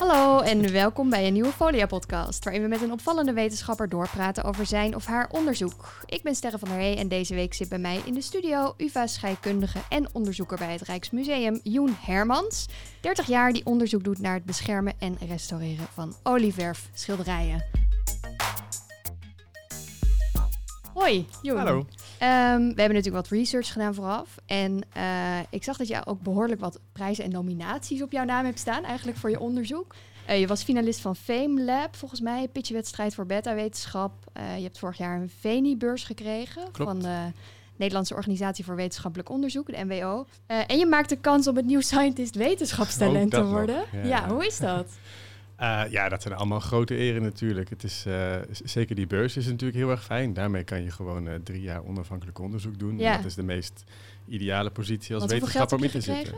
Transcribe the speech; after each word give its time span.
Hallo 0.00 0.40
en 0.40 0.72
welkom 0.72 1.10
bij 1.10 1.26
een 1.26 1.32
nieuwe 1.32 1.52
Folia-podcast, 1.52 2.44
waarin 2.44 2.62
we 2.62 2.68
met 2.68 2.82
een 2.82 2.92
opvallende 2.92 3.32
wetenschapper 3.32 3.88
doorpraten 3.88 4.44
over 4.44 4.66
zijn 4.66 4.94
of 4.94 5.04
haar 5.04 5.28
onderzoek. 5.30 6.02
Ik 6.06 6.22
ben 6.22 6.34
Sterre 6.34 6.58
van 6.58 6.68
der 6.68 6.76
Hey 6.76 6.96
en 6.96 7.08
deze 7.08 7.34
week 7.34 7.54
zit 7.54 7.68
bij 7.68 7.78
mij 7.78 8.00
in 8.04 8.14
de 8.14 8.20
studio 8.20 8.74
UvA-scheikundige 8.76 9.78
en 9.88 10.08
onderzoeker 10.12 10.58
bij 10.58 10.72
het 10.72 10.82
Rijksmuseum, 10.82 11.60
Joen 11.62 11.96
Hermans. 12.00 12.66
30 13.00 13.26
jaar 13.26 13.52
die 13.52 13.66
onderzoek 13.66 14.04
doet 14.04 14.20
naar 14.20 14.34
het 14.34 14.44
beschermen 14.44 14.94
en 14.98 15.16
restaureren 15.28 15.86
van 15.92 16.14
olieverf-schilderijen. 16.22 17.64
Hoi, 20.94 21.26
Joen. 21.42 21.56
Hallo. 21.56 21.86
Ehm, 22.20 22.58
we 22.58 22.64
hebben 22.64 22.94
natuurlijk 22.94 23.14
wat 23.14 23.28
research 23.28 23.72
gedaan 23.72 23.94
vooraf. 23.94 24.36
En 24.46 24.80
eh, 24.92 25.38
ik 25.50 25.64
zag 25.64 25.76
dat 25.76 25.88
je 25.88 26.06
ook 26.06 26.20
behoorlijk 26.20 26.60
wat 26.60 26.80
prijzen 26.92 27.24
en 27.24 27.30
nominaties 27.30 28.02
op 28.02 28.12
jouw 28.12 28.24
naam 28.24 28.44
hebt 28.44 28.58
staan, 28.58 28.84
eigenlijk 28.84 29.18
voor 29.18 29.30
je 29.30 29.40
onderzoek. 29.40 29.94
Eh, 30.26 30.40
je 30.40 30.46
was 30.46 30.62
finalist 30.62 31.00
van 31.00 31.16
Fame 31.16 31.62
Lab, 31.62 31.96
volgens 31.96 32.20
mij, 32.20 32.48
pitchwedstrijd 32.48 33.14
voor 33.14 33.26
beta-wetenschap. 33.26 34.12
Eh, 34.32 34.56
je 34.56 34.62
hebt 34.62 34.78
vorig 34.78 34.98
jaar 34.98 35.20
een 35.20 35.30
VENI-beurs 35.40 36.04
gekregen 36.04 36.62
Klopt. 36.72 36.90
van 36.90 36.98
de 36.98 37.32
Nederlandse 37.76 38.14
Organisatie 38.14 38.64
voor 38.64 38.76
Wetenschappelijk 38.76 39.30
Onderzoek, 39.30 39.66
de 39.66 39.84
NWO. 39.84 40.26
en 40.46 40.78
je 40.78 40.86
maakt 40.86 41.08
de 41.08 41.16
kans 41.16 41.48
om 41.48 41.56
het 41.56 41.66
New 41.66 41.82
Scientist 41.82 42.34
wetenschapstalent 42.34 43.30
te 43.30 43.44
worden. 43.44 43.84
Ja. 44.02 44.28
hoe 44.28 44.46
is 44.46 44.58
dat? 44.58 44.86
Eh, 45.60 45.82
ja, 45.90 46.08
dat 46.08 46.22
zijn 46.22 46.34
allemaal 46.34 46.60
grote 46.60 46.96
eren 46.96 47.22
natuurlijk. 47.22 47.70
Het 47.70 47.84
is, 47.84 48.06
eh, 48.06 48.36
zeker 48.62 48.94
die 48.94 49.06
beurs 49.06 49.36
is 49.36 49.46
natuurlijk 49.46 49.78
heel 49.78 49.90
erg 49.90 50.04
fijn. 50.04 50.32
Daarmee 50.32 50.64
kan 50.64 50.82
je 50.82 50.90
gewoon 50.90 51.28
eh, 51.28 51.34
drie 51.34 51.62
jaar 51.62 51.84
onafhankelijk 51.84 52.38
onderzoek 52.38 52.78
doen. 52.78 52.98
Ja. 52.98 53.10
En 53.10 53.16
dat 53.16 53.26
is 53.26 53.34
de 53.34 53.42
meest 53.42 53.84
ideale 54.26 54.70
positie 54.70 55.14
als 55.14 55.26
wetenschapper 55.26 55.76
om 55.76 55.84
in 55.84 55.90
te 55.90 56.00
zitten. 56.00 56.34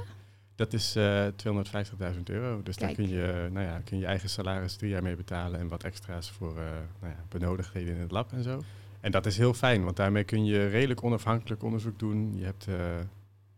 Dat 0.54 0.72
is 0.72 0.96
eh 0.96 1.26
250.000 1.36 2.30
euro. 2.30 2.62
Dus 2.62 2.76
daar 2.76 2.94
Kijk. 2.94 3.08
kun 3.08 3.16
je, 3.16 3.48
nou 3.52 3.66
ja, 3.66 3.80
kun 3.84 3.98
je 3.98 4.06
eigen 4.06 4.28
salaris 4.28 4.76
drie 4.76 4.90
jaar 4.90 5.02
mee 5.02 5.16
betalen 5.16 5.60
en 5.60 5.68
wat 5.68 5.84
extra's 5.84 6.30
voor 6.30 6.54
nou 7.00 7.12
ja, 7.12 7.24
benodigdheden 7.28 7.94
in 7.94 8.00
het 8.00 8.10
lab 8.10 8.32
en 8.32 8.42
zo. 8.42 8.62
En 9.00 9.10
dat 9.10 9.26
is 9.26 9.36
heel 9.36 9.54
fijn, 9.54 9.84
want 9.84 9.96
daarmee 9.96 10.24
kun 10.24 10.44
je 10.44 10.66
redelijk 10.66 11.02
onafhankelijk 11.02 11.62
onderzoek 11.62 11.98
doen. 11.98 12.32
Je 12.36 12.44
hebt, 12.44 12.66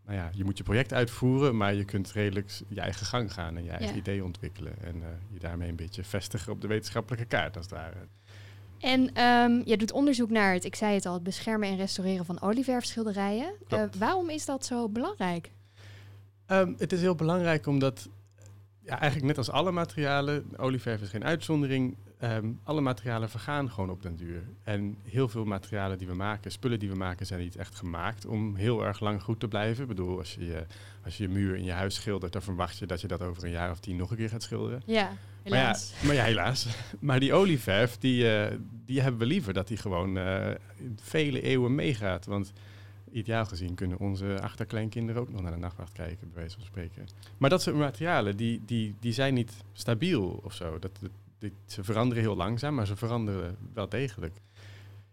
nou 0.05 0.17
ja, 0.17 0.29
je 0.33 0.43
moet 0.43 0.57
je 0.57 0.63
project 0.63 0.93
uitvoeren, 0.93 1.57
maar 1.57 1.73
je 1.73 1.85
kunt 1.85 2.11
redelijk 2.11 2.51
je 2.67 2.79
eigen 2.81 3.05
gang 3.05 3.33
gaan 3.33 3.57
en 3.57 3.63
je 3.63 3.69
eigen 3.69 3.93
Ja. 3.93 4.01
idee 4.01 4.23
ontwikkelen. 4.23 4.73
En 4.83 4.95
eh, 5.03 5.07
je 5.31 5.39
daarmee 5.39 5.69
een 5.69 5.75
beetje 5.75 6.03
vestigen 6.03 6.51
op 6.51 6.61
de 6.61 6.67
wetenschappelijke 6.67 7.25
kaart, 7.25 7.57
als 7.57 7.65
het 7.65 7.75
ware. 7.75 7.95
En 8.79 9.13
ehm, 9.13 9.61
je 9.65 9.77
doet 9.77 9.91
onderzoek 9.91 10.29
naar 10.29 10.53
het, 10.53 10.63
ik 10.65 10.75
zei 10.75 10.93
het 10.93 11.05
al, 11.05 11.13
het 11.13 11.23
beschermen 11.23 11.69
en 11.69 11.77
restaureren 11.77 12.25
van 12.25 12.41
olieverfschilderijen. 12.41 13.53
Eh, 13.67 13.83
waarom 13.97 14.29
is 14.29 14.45
dat 14.45 14.65
zo 14.65 14.89
belangrijk? 14.89 15.51
Ehm, 16.45 16.73
het 16.77 16.91
is 16.91 17.01
heel 17.01 17.15
belangrijk 17.15 17.67
omdat, 17.67 18.09
ja, 18.81 18.99
eigenlijk 18.99 19.25
net 19.25 19.37
als 19.37 19.49
alle 19.49 19.71
materialen, 19.71 20.45
olieverf 20.57 21.01
is 21.01 21.09
geen 21.09 21.23
uitzondering, 21.23 21.97
ehm, 22.29 22.51
alle 22.63 22.81
materialen 22.81 23.29
vergaan 23.29 23.71
gewoon 23.71 23.89
op 23.89 24.01
den 24.01 24.15
duur. 24.15 24.43
En 24.63 24.97
heel 25.03 25.27
veel 25.29 25.45
materialen 25.45 25.97
die 25.97 26.07
we 26.07 26.13
maken, 26.13 26.51
spullen 26.51 26.79
die 26.79 26.89
we 26.89 26.95
maken, 26.95 27.25
zijn 27.25 27.39
niet 27.39 27.55
echt 27.55 27.75
gemaakt 27.75 28.25
om 28.25 28.55
heel 28.55 28.85
erg 28.85 28.99
lang 28.99 29.21
goed 29.23 29.39
te 29.39 29.47
blijven. 29.47 29.81
Ik 29.83 29.87
bedoel, 29.89 30.17
als 30.17 30.33
je, 30.33 30.45
je- 30.45 30.65
als 31.03 31.17
je 31.17 31.23
je 31.23 31.29
muur 31.29 31.55
in 31.55 31.63
je 31.63 31.71
huis 31.71 31.95
schildert, 31.95 32.33
dan 32.33 32.41
verwacht 32.41 32.77
je 32.77 32.85
dat 32.85 33.01
je 33.01 33.07
dat 33.07 33.21
over 33.21 33.43
een 33.43 33.49
jaar 33.51 33.71
of 33.71 33.79
tien 33.79 33.95
nog 33.95 34.11
een 34.11 34.17
keer 34.17 34.29
gaat 34.29 34.43
schilderen. 34.43 34.81
Ja, 34.85 35.03
Maar 35.03 35.17
ja, 35.43 35.51
helaas. 35.59 35.93
maar 36.05 36.15
ja, 36.15 36.23
helaas. 36.23 36.67
Maar 36.99 37.19
die 37.19 37.33
olieverf, 37.33 37.97
die, 37.97 38.31
eh, 38.37 38.57
die 38.85 39.01
hebben 39.01 39.19
we 39.19 39.25
liever 39.25 39.53
dat 39.53 39.67
die 39.67 39.77
gewoon 39.77 40.17
eh, 40.17 40.51
vele 41.01 41.41
eeuwen 41.41 41.75
meegaat. 41.75 42.25
Want 42.25 42.53
ideaal 43.11 43.45
gezien 43.45 43.75
kunnen 43.75 43.99
onze 43.99 44.39
achterkleinkinderen 44.41 45.21
ook 45.21 45.29
nog 45.31 45.41
naar 45.41 45.51
de 45.51 45.57
nachtwacht 45.57 45.91
kijken, 45.91 46.27
bij 46.31 46.39
wijze 46.41 46.55
van 46.57 46.65
spreken. 46.65 47.07
Maar 47.37 47.49
dat 47.49 47.61
soort 47.61 47.75
materialen, 47.75 48.37
die, 48.37 48.61
die, 48.65 48.95
die 48.99 49.13
zijn 49.13 49.33
niet 49.33 49.53
stabiel 49.73 50.39
of 50.43 50.53
zo. 50.53 50.79
Dat, 50.79 50.99
ze 51.65 51.83
veranderen 51.83 52.23
heel 52.23 52.35
langzaam, 52.35 52.75
maar 52.75 52.87
ze 52.87 52.95
veranderen 52.95 53.57
wel 53.73 53.89
degelijk. 53.89 54.41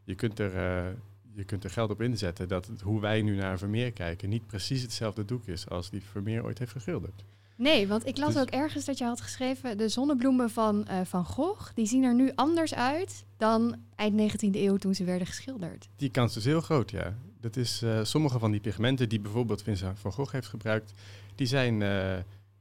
Je 0.05 0.15
kunt 0.15 0.39
er, 0.39 0.55
eh, 0.57 0.91
je 1.35 1.45
kunt 1.45 1.65
er 1.65 1.71
geld 1.71 1.91
op 1.91 2.01
inzetten 2.03 2.49
dat 2.49 2.67
het- 2.67 2.81
hoe 2.81 3.01
wij 3.01 3.23
nu 3.23 3.37
naar 3.37 3.59
Vermeer 3.59 3.93
kijken 3.93 4.29
niet 4.29 4.47
precies 4.47 4.83
hetzelfde 4.83 5.25
doek 5.25 5.47
is 5.47 5.69
als 5.69 5.91
die 5.91 6.03
Vermeer 6.03 6.45
ooit 6.45 6.59
heeft 6.59 6.73
geschilderd. 6.73 7.25
Nee, 7.57 7.89
want 7.89 8.07
ik 8.07 8.19
las 8.19 8.33
Dus- 8.33 8.43
ook 8.43 8.51
ergens 8.51 8.85
dat 8.85 8.99
je 8.99 9.05
had 9.05 9.21
geschreven... 9.21 9.79
de 9.79 9.89
zonnebloemen 9.89 10.51
van 10.51 10.87
eh, 10.87 11.01
Van 11.05 11.25
Gogh, 11.25 11.71
die 11.75 11.87
zien 11.87 12.03
er 12.05 12.15
nu 12.15 12.33
anders 12.35 12.75
uit... 12.75 13.25
dan 13.37 13.77
eind 13.97 14.15
19e 14.15 14.59
eeuw 14.63 14.77
toen 14.77 14.95
ze 14.95 15.05
werden 15.05 15.27
geschilderd. 15.27 15.89
Die 15.97 16.11
kans 16.11 16.37
is 16.37 16.45
heel 16.45 16.61
groot, 16.61 16.91
ja. 16.91 17.15
Dat 17.41 17.57
is, 17.57 17.83
eh, 17.83 18.05
sommige 18.05 18.39
van 18.39 18.51
die 18.51 18.61
pigmenten 18.61 19.09
die 19.09 19.21
bijvoorbeeld 19.21 19.63
Vincent 19.63 19.99
van 19.99 20.13
Gogh 20.13 20.33
heeft 20.33 20.47
gebruikt, 20.49 20.93
die 21.35 21.47
zijn, 21.47 21.83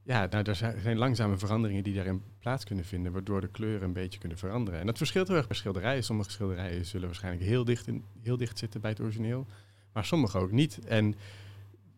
ja, 0.04 0.28
nou, 0.30 0.44
er 0.44 0.56
zijn, 0.56 0.98
langzame 0.98 1.38
veranderingen 1.38 1.84
die 1.84 1.94
daarin 1.94 2.24
plaats 2.40 2.64
kunnen 2.64 2.86
vinden, 2.86 3.12
waardoor 3.12 3.42
de 3.42 3.52
kleuren 3.52 3.88
een 3.88 3.94
beetje 3.94 4.20
kunnen 4.20 4.38
veranderen. 4.38 4.80
En 4.80 4.86
dat 4.86 4.98
verschilt 4.98 5.28
heel 5.28 5.38
erg 5.38 5.48
per 5.48 5.56
schilderijen. 5.56 6.04
Sommige 6.04 6.32
schilderijen 6.32 6.86
zullen 6.86 7.08
waarschijnlijk 7.08 7.46
heel 7.46 7.66
dicht, 7.66 7.88
in, 7.88 8.04
heel 8.22 8.38
dicht 8.38 8.58
zitten 8.58 8.82
bij 8.82 8.90
het 8.90 9.00
origineel, 9.00 9.48
maar 9.94 10.06
sommige 10.06 10.38
ook 10.38 10.52
niet. 10.52 10.80
En 10.86 11.16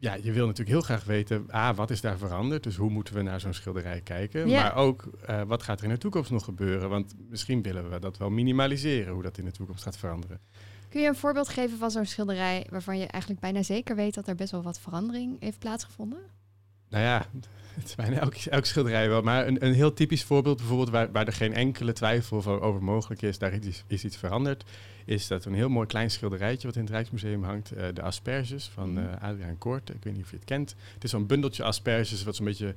ja, 0.03 0.13
je 0.13 0.31
wil 0.31 0.45
natuurlijk 0.45 0.69
heel 0.69 0.81
graag 0.81 1.03
weten, 1.03 1.45
ah, 1.49 1.75
wat 1.75 1.89
is 1.89 2.01
daar 2.01 2.17
veranderd? 2.17 2.63
Dus 2.63 2.75
hoe 2.75 2.89
moeten 2.89 3.13
we 3.13 3.21
naar 3.21 3.39
zo'n 3.39 3.53
schilderij 3.53 4.01
kijken? 4.01 4.49
Ja. 4.49 4.61
Maar 4.61 4.75
ook, 4.75 5.09
eh, 5.25 5.41
wat 5.41 5.63
gaat 5.63 5.77
er 5.77 5.83
in 5.83 5.89
de 5.89 5.97
toekomst 5.97 6.31
nog 6.31 6.43
gebeuren? 6.43 6.89
Want 6.89 7.15
misschien 7.29 7.61
willen 7.61 7.89
we 7.89 7.99
dat 7.99 8.17
wel 8.17 8.29
minimaliseren, 8.29 9.13
hoe 9.13 9.23
dat 9.23 9.37
in 9.37 9.45
de 9.45 9.51
toekomst 9.51 9.83
gaat 9.83 9.97
veranderen. 9.97 10.39
Kun 10.89 11.01
je 11.01 11.07
een 11.07 11.15
voorbeeld 11.15 11.49
geven 11.49 11.77
van 11.77 11.91
zo'n 11.91 12.05
schilderij... 12.05 12.67
waarvan 12.69 12.97
je 12.97 13.05
eigenlijk 13.05 13.41
bijna 13.41 13.63
zeker 13.63 13.95
weet 13.95 14.13
dat 14.13 14.27
er 14.27 14.35
best 14.35 14.51
wel 14.51 14.63
wat 14.63 14.79
verandering 14.79 15.39
heeft 15.39 15.59
plaatsgevonden? 15.59 16.19
Nou 16.93 17.03
ja, 17.05 17.25
het 17.79 17.85
is 17.85 17.95
bijna 17.95 18.19
elk, 18.19 18.35
elk 18.35 18.65
schilderij 18.65 19.09
wel. 19.09 19.21
Maar 19.21 19.47
een, 19.47 19.65
een 19.65 19.73
heel 19.73 19.93
typisch 19.93 20.23
voorbeeld, 20.23 20.57
bijvoorbeeld 20.57 20.89
waar, 20.89 21.11
waar 21.11 21.27
er 21.27 21.33
geen 21.33 21.53
enkele 21.53 21.93
twijfel 21.93 22.61
over 22.61 22.83
mogelijk 22.83 23.21
is, 23.21 23.37
daar 23.37 23.53
is, 23.53 23.83
is 23.87 24.03
iets 24.03 24.17
veranderd, 24.17 24.63
is 25.05 25.27
dat 25.27 25.45
een 25.45 25.53
heel 25.53 25.69
mooi 25.69 25.87
klein 25.87 26.11
schilderijtje 26.11 26.67
wat 26.67 26.75
in 26.75 26.81
het 26.81 26.91
Rijksmuseum 26.91 27.43
hangt, 27.43 27.71
eh, 27.71 27.85
de 27.93 28.01
asperges 28.01 28.69
van 28.73 28.93
Mhm. 28.93 29.05
eh, 29.07 29.21
Adriaan 29.29 29.57
Koort. 29.57 29.89
Ik 29.89 30.03
weet 30.03 30.13
niet 30.13 30.23
of 30.23 30.29
je 30.29 30.35
het 30.35 30.45
kent. 30.45 30.75
Het 30.93 31.03
is 31.03 31.09
zo'n 31.09 31.25
bundeltje 31.27 31.63
asperges 31.63 32.23
wat 32.23 32.35
zo'n 32.35 32.45
beetje 32.45 32.73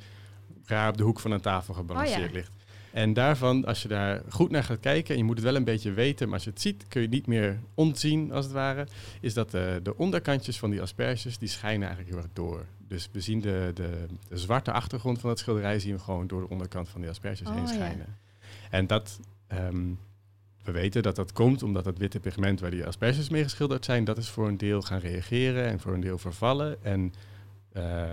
raar 0.64 0.88
op 0.88 0.96
de 0.96 1.02
hoek 1.04 1.20
van 1.20 1.30
een 1.30 1.40
tafel 1.40 1.74
gebalanceerd 1.74 2.20
Oh 2.20 2.26
ja. 2.26 2.32
ligt. 2.32 2.50
En 2.92 3.12
daarvan, 3.12 3.64
als 3.64 3.82
je 3.82 3.88
daar 3.88 4.22
goed 4.28 4.50
naar 4.50 4.64
gaat 4.64 4.80
kijken, 4.80 5.12
en 5.12 5.20
je 5.20 5.24
moet 5.24 5.36
het 5.36 5.44
wel 5.44 5.54
een 5.56 5.64
beetje 5.64 5.92
weten, 5.92 6.26
maar 6.26 6.34
als 6.34 6.44
je 6.44 6.50
het 6.50 6.60
ziet, 6.60 6.84
kun 6.88 7.00
je 7.00 7.06
het 7.06 7.16
niet 7.16 7.26
meer 7.26 7.60
ontzien, 7.74 8.32
als 8.32 8.44
het 8.44 8.54
ware, 8.54 8.86
is 9.20 9.34
dat 9.34 9.50
de, 9.50 9.80
de 9.82 9.96
onderkantjes 9.96 10.58
van 10.58 10.70
die 10.70 10.82
asperges, 10.82 11.38
die 11.38 11.48
schijnen 11.48 11.86
eigenlijk 11.86 12.10
heel 12.16 12.22
erg 12.24 12.32
door. 12.32 12.64
Dus 12.88 13.08
we 13.12 13.20
zien 13.20 13.40
de, 13.40 13.70
de, 13.74 14.06
de 14.28 14.38
zwarte 14.38 14.72
achtergrond 14.72 15.20
van 15.20 15.30
het 15.30 15.38
schilderij, 15.38 15.78
zien 15.78 15.94
we 15.94 16.00
gewoon 16.00 16.26
door 16.26 16.40
de 16.40 16.48
onderkant 16.48 16.88
van 16.88 17.00
die 17.00 17.10
asperges 17.10 17.46
Oh, 17.48 17.54
heen 17.54 17.62
ja. 17.62 17.72
schijnen. 17.72 18.18
En 18.70 18.86
dat, 18.86 19.20
ehm, 19.46 19.90
we 20.64 20.72
weten 20.72 21.02
dat 21.02 21.16
dat 21.16 21.32
komt 21.32 21.62
omdat 21.62 21.84
dat 21.84 21.98
witte 21.98 22.20
pigment 22.20 22.60
waar 22.60 22.70
die 22.70 22.86
asperges 22.86 23.28
mee 23.28 23.42
geschilderd 23.42 23.84
zijn, 23.84 24.04
dat 24.04 24.18
is 24.18 24.28
voor 24.28 24.48
een 24.48 24.56
deel 24.56 24.82
gaan 24.82 24.98
reageren 24.98 25.66
en 25.66 25.80
voor 25.80 25.94
een 25.94 26.00
deel 26.00 26.18
vervallen. 26.18 26.84
En, 26.84 27.12
eh, 27.72 28.10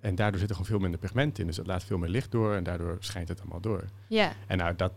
en 0.00 0.14
daardoor 0.14 0.40
zit 0.40 0.48
er 0.48 0.54
gewoon 0.54 0.70
veel 0.70 0.80
minder 0.80 1.00
pigment 1.00 1.38
in. 1.38 1.46
Dus 1.46 1.56
het 1.56 1.66
laat 1.66 1.84
veel 1.84 1.98
meer 1.98 2.08
licht 2.08 2.30
door 2.30 2.54
en 2.54 2.64
daardoor 2.64 2.96
schijnt 3.00 3.28
het 3.28 3.40
allemaal 3.40 3.60
door. 3.60 3.84
Ja, 4.06 4.32
En 4.46 4.58
nou, 4.58 4.74
dat, 4.76 4.78
dat 4.88 4.92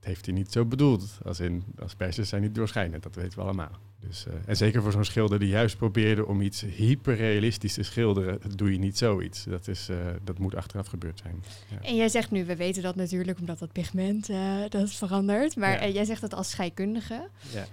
heeft 0.00 0.26
hij 0.26 0.34
niet 0.34 0.52
zo 0.52 0.64
bedoeld. 0.64 1.18
Als 1.24 1.40
in, 1.40 1.64
asperges 1.78 2.28
zijn 2.28 2.42
niet 2.42 2.54
doorschijnend, 2.54 3.02
dat 3.02 3.14
weten 3.14 3.38
we 3.38 3.44
allemaal. 3.44 3.70
Dus, 4.00 4.26
eh, 4.26 4.32
en 4.46 4.56
zeker 4.56 4.82
voor 4.82 4.92
zo'n 4.92 5.04
schilder 5.04 5.38
die 5.38 5.48
juist 5.48 5.76
probeerde 5.76 6.26
om 6.26 6.40
iets 6.40 6.60
hyperrealistisch 6.60 7.74
te 7.74 7.82
schilderen, 7.82 8.38
doe 8.56 8.72
je 8.72 8.78
niet 8.78 8.98
zoiets. 8.98 9.44
Dat, 9.44 9.68
is, 9.68 9.88
eh, 9.88 9.96
dat 10.24 10.38
moet 10.38 10.54
achteraf 10.54 10.86
gebeurd 10.86 11.18
zijn. 11.22 11.42
Ja. 11.70 11.86
en 11.88 11.96
jij 11.96 12.08
zegt 12.08 12.30
nu, 12.30 12.44
we 12.44 12.56
weten 12.56 12.82
dat 12.82 12.96
natuurlijk 12.96 13.38
omdat 13.38 13.58
dat 13.58 13.72
pigment 13.72 14.28
eh, 14.28 14.56
dat 14.68 14.82
is 14.88 14.96
veranderd. 14.96 15.56
Maar 15.56 15.86
Ja. 15.86 15.92
jij 15.92 16.04
zegt 16.04 16.20
dat 16.20 16.34
als 16.34 16.50
scheikundige. 16.50 17.28
Ja. 17.52 17.64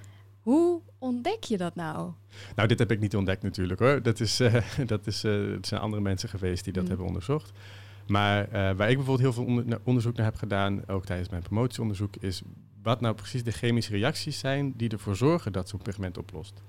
Hoe 0.42 0.82
ontdek 1.00 1.44
je 1.44 1.58
dat 1.58 1.76
nou? 1.76 2.12
Nou, 2.56 2.68
dit 2.68 2.80
heb 2.80 2.92
ik 2.92 3.00
niet 3.00 3.16
ontdekt 3.16 3.44
natuurlijk 3.44 3.80
hoor. 3.80 4.02
Dat, 4.02 4.20
is, 4.20 4.42
dat 4.86 5.08
is, 5.08 5.22
het 5.22 5.68
zijn 5.68 5.82
andere 5.82 6.02
mensen 6.02 6.30
geweest 6.30 6.64
die 6.64 6.74
dat 6.74 6.84
Mm. 6.84 6.90
hebben 6.90 7.08
onderzocht. 7.08 7.52
Maar 8.08 8.44
eh, 8.44 8.52
waar 8.52 8.90
ik 8.90 8.98
bijvoorbeeld 8.98 9.36
heel 9.36 9.46
veel 9.46 9.80
onderzoek 9.84 10.16
naar 10.16 10.26
heb 10.26 10.36
gedaan, 10.36 10.88
ook 10.88 11.06
tijdens 11.06 11.30
mijn 11.30 11.42
promotieonderzoek, 11.42 12.16
is 12.16 12.42
wat 12.82 13.02
nou 13.02 13.16
precies 13.16 13.44
de 13.44 13.52
chemische 13.52 13.92
reacties 13.92 14.40
zijn 14.40 14.74
die 14.76 14.90
ervoor 14.90 15.16
zorgen 15.16 15.52
dat 15.52 15.70
zo'n 15.70 15.82
pigment 15.82 16.18
oplost. 16.18 16.62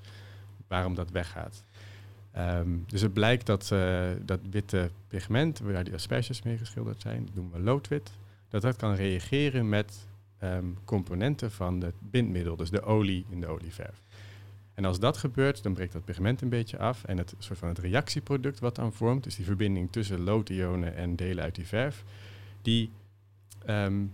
Waarom 0.67 0.95
dat 0.95 1.11
weggaat. 1.11 1.65
Ehm, 2.33 2.69
dus 2.87 3.01
het 3.01 3.13
blijkt 3.13 3.47
dat 3.47 3.71
eh, 3.71 4.09
dat 4.25 4.41
witte 4.51 4.91
pigment, 5.09 5.59
waar 5.59 5.85
die 5.85 5.95
asperges 5.95 6.43
mee 6.43 6.59
geschilderd 6.59 7.01
zijn, 7.01 7.25
dat 7.25 7.35
noemen 7.35 7.59
we 7.59 7.65
loodwit, 7.65 8.13
dat 8.49 8.63
dat 8.63 8.77
kan 8.77 8.95
reageren 8.95 9.69
met 9.69 10.07
ehm, 10.39 10.65
componenten 10.85 11.51
van 11.51 11.81
het 11.81 11.95
bindmiddel, 11.99 12.57
dus 12.57 12.71
de 12.71 12.83
olie 12.83 13.27
in 13.31 13.41
de 13.41 13.47
olieverf. 13.47 14.03
En 14.79 14.85
als 14.85 14.99
dat 14.99 15.17
gebeurt, 15.17 15.63
dan 15.63 15.75
breekt 15.75 15.93
dat 15.93 16.05
pigment 16.05 16.41
een 16.41 16.49
beetje 16.49 16.79
af 16.79 17.05
en 17.05 17.19
het 17.19 17.35
soort 17.39 17.59
van 17.59 17.69
het 17.69 17.79
reactieproduct 17.79 18.59
wat 18.59 18.75
dan 18.75 18.93
vormt, 18.93 19.25
dus 19.25 19.37
die 19.37 19.45
verbinding 19.45 19.93
tussen 19.93 20.21
loodionen 20.21 20.95
en 20.95 21.17
delen 21.17 21.45
uit 21.45 21.55
die 21.55 21.67
verf, 21.67 22.05
die, 22.63 22.91
ehm, 23.65 24.05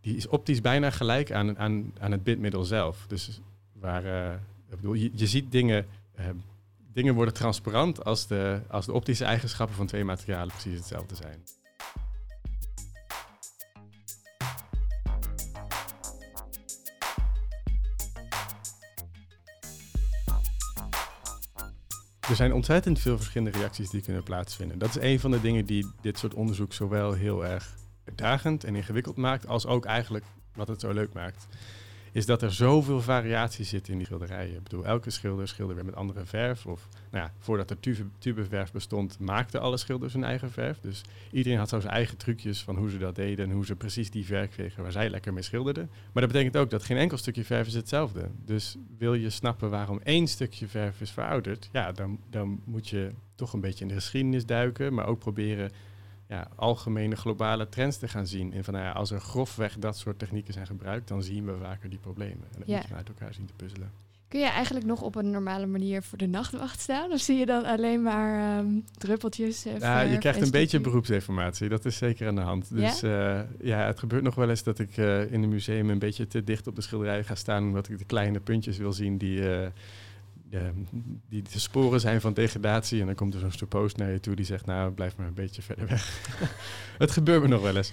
die 0.00 0.16
is 0.16 0.26
optisch 0.26 0.60
bijna 0.60 0.90
gelijk 0.90 1.32
aan, 1.32 1.58
aan, 1.58 1.92
aan 1.98 2.12
het 2.12 2.22
bindmiddel 2.22 2.64
zelf. 2.64 3.04
Dus 3.08 3.40
waar, 3.72 4.04
eh, 4.04 4.34
ik 4.68 4.76
bedoel, 4.76 4.94
je, 4.94 5.10
je 5.14 5.26
ziet 5.26 5.52
dingen, 5.52 5.86
ehm, 6.14 6.36
dingen 6.92 7.14
worden 7.14 7.34
transparant 7.34 8.04
als 8.04 8.26
de, 8.26 8.60
als 8.68 8.86
de 8.86 8.92
optische 8.92 9.24
eigenschappen 9.24 9.76
van 9.76 9.86
twee 9.86 10.04
materialen 10.04 10.48
precies 10.54 10.78
hetzelfde 10.78 11.14
zijn. 11.14 11.44
Er 22.30 22.36
zijn 22.36 22.52
ontzettend 22.52 23.00
veel 23.00 23.16
verschillende 23.16 23.58
reacties 23.58 23.90
die 23.90 24.02
kunnen 24.02 24.22
plaatsvinden. 24.22 24.78
Dat 24.78 24.88
is 24.88 25.02
een 25.02 25.20
van 25.20 25.30
de 25.30 25.40
dingen 25.40 25.64
die 25.64 25.90
dit 26.00 26.18
soort 26.18 26.34
onderzoek 26.34 26.72
zowel 26.72 27.12
heel 27.12 27.44
erg 27.44 27.74
uitdagend 28.04 28.64
en 28.64 28.76
ingewikkeld 28.76 29.16
maakt, 29.16 29.46
als 29.46 29.66
ook 29.66 29.84
eigenlijk 29.84 30.24
wat 30.54 30.68
het 30.68 30.80
zo 30.80 30.92
leuk 30.92 31.12
maakt 31.12 31.46
is 32.12 32.26
dat 32.26 32.42
er 32.42 32.52
zoveel 32.52 33.00
variatie 33.00 33.64
zit 33.64 33.88
in 33.88 33.96
die 33.96 34.06
schilderijen. 34.06 34.56
Ik 34.56 34.62
bedoel, 34.62 34.84
elke 34.84 35.10
schilder 35.10 35.48
schilderde 35.48 35.82
weer 35.82 35.90
met 35.90 36.00
andere 36.00 36.24
verf. 36.24 36.66
Of 36.66 36.88
nou 37.10 37.24
ja, 37.24 37.32
voordat 37.38 37.70
er 37.70 37.80
tube, 37.80 38.04
tubeverf 38.18 38.72
bestond, 38.72 39.18
maakten 39.18 39.60
alle 39.60 39.76
schilders 39.76 40.12
hun 40.12 40.24
eigen 40.24 40.50
verf. 40.50 40.80
Dus 40.80 41.02
iedereen 41.30 41.58
had 41.58 41.68
zo 41.68 41.80
zijn 41.80 41.92
eigen 41.92 42.16
trucjes 42.16 42.62
van 42.62 42.76
hoe 42.76 42.90
ze 42.90 42.98
dat 42.98 43.14
deden 43.14 43.48
en 43.48 43.54
hoe 43.54 43.66
ze 43.66 43.76
precies 43.76 44.10
die 44.10 44.24
verf 44.24 44.50
kregen 44.50 44.82
waar 44.82 44.92
zij 44.92 45.10
lekker 45.10 45.32
mee 45.32 45.42
schilderden. 45.42 45.90
Maar 46.12 46.22
dat 46.22 46.32
betekent 46.32 46.56
ook 46.56 46.70
dat 46.70 46.84
geen 46.84 46.96
enkel 46.96 47.16
stukje 47.16 47.44
verf 47.44 47.66
is 47.66 47.74
hetzelfde. 47.74 48.28
Dus 48.44 48.76
wil 48.98 49.14
je 49.14 49.30
snappen 49.30 49.70
waarom 49.70 50.00
één 50.02 50.26
stukje 50.26 50.68
verf 50.68 51.00
is 51.00 51.10
verouderd, 51.10 51.68
ja, 51.72 51.92
dan, 51.92 52.18
dan 52.30 52.60
moet 52.64 52.88
je 52.88 53.10
toch 53.34 53.52
een 53.52 53.60
beetje 53.60 53.82
in 53.82 53.88
de 53.88 53.94
geschiedenis 53.94 54.46
duiken, 54.46 54.94
maar 54.94 55.06
ook 55.06 55.18
proberen 55.18 55.70
ja, 56.30 56.48
algemene 56.56 57.16
globale 57.16 57.68
trends 57.68 57.96
te 57.98 58.08
gaan 58.08 58.26
zien. 58.26 58.52
En 58.52 58.64
van 58.64 58.74
nou 58.74 58.86
ja, 58.86 58.92
als 58.92 59.10
er 59.10 59.20
grofweg 59.20 59.76
dat 59.78 59.96
soort 59.98 60.18
technieken 60.18 60.52
zijn 60.52 60.66
gebruikt, 60.66 61.08
dan 61.08 61.22
zien 61.22 61.44
we 61.44 61.54
vaker 61.62 61.90
die 61.90 61.98
problemen. 61.98 62.44
En 62.52 62.58
dat 62.58 62.68
Ja. 62.68 62.76
moet 62.78 62.88
je 62.88 62.94
uit 62.94 63.08
elkaar 63.08 63.34
zien 63.34 63.46
te 63.46 63.52
puzzelen. 63.56 63.90
Kun 64.28 64.40
je 64.40 64.46
eigenlijk 64.46 64.86
nog 64.86 65.02
op 65.02 65.14
een 65.14 65.30
normale 65.30 65.66
manier 65.66 66.02
voor 66.02 66.18
de 66.18 66.26
nachtwacht 66.26 66.80
staan? 66.80 67.10
Of 67.12 67.20
zie 67.20 67.38
je 67.38 67.46
dan 67.46 67.64
alleen 67.64 68.02
maar 68.02 68.58
ehm, 68.58 68.66
druppeltjes? 68.98 69.64
eh, 69.64 69.78
Ja, 69.78 70.00
je 70.00 70.18
krijgt 70.18 70.38
en 70.38 70.44
een 70.44 70.50
beetje 70.50 70.80
beroepsinformatie. 70.80 71.68
Dat 71.68 71.84
is 71.84 71.96
zeker 71.96 72.28
aan 72.28 72.34
de 72.34 72.40
hand. 72.40 72.74
Dus 72.74 73.00
ja, 73.00 73.46
ja 73.60 73.86
het 73.86 73.98
gebeurt 73.98 74.22
nog 74.22 74.34
wel 74.34 74.50
eens 74.50 74.62
dat 74.62 74.78
ik 74.78 74.96
eh, 74.96 75.32
in 75.32 75.42
een 75.42 75.48
museum 75.48 75.90
een 75.90 75.98
beetje 75.98 76.26
te 76.26 76.44
dicht 76.44 76.66
op 76.66 76.76
de 76.76 76.82
schilderij 76.82 77.24
ga 77.24 77.34
staan, 77.34 77.64
omdat 77.64 77.88
ik 77.88 77.98
de 77.98 78.04
kleine 78.04 78.40
puntjes 78.40 78.76
wil 78.76 78.92
zien 78.92 79.18
die, 79.18 79.54
eh, 79.54 79.68
de, 80.50 80.70
die 81.28 81.42
de 81.42 81.58
sporen 81.58 82.00
zijn 82.00 82.20
van 82.20 82.32
degradatie. 82.32 83.00
En 83.00 83.06
dan 83.06 83.14
komt 83.14 83.34
er 83.34 83.40
zo'n 83.40 83.68
post 83.68 83.96
naar 83.96 84.10
je 84.10 84.20
toe 84.20 84.34
die 84.34 84.44
zegt, 84.44 84.66
nou, 84.66 84.92
blijf 84.92 85.16
maar 85.16 85.26
een 85.26 85.34
beetje 85.34 85.62
verder 85.62 85.86
weg. 85.86 86.20
het 86.98 87.10
gebeurt 87.10 87.42
me 87.42 87.48
nog 87.48 87.62
wel 87.62 87.76
eens. 87.76 87.92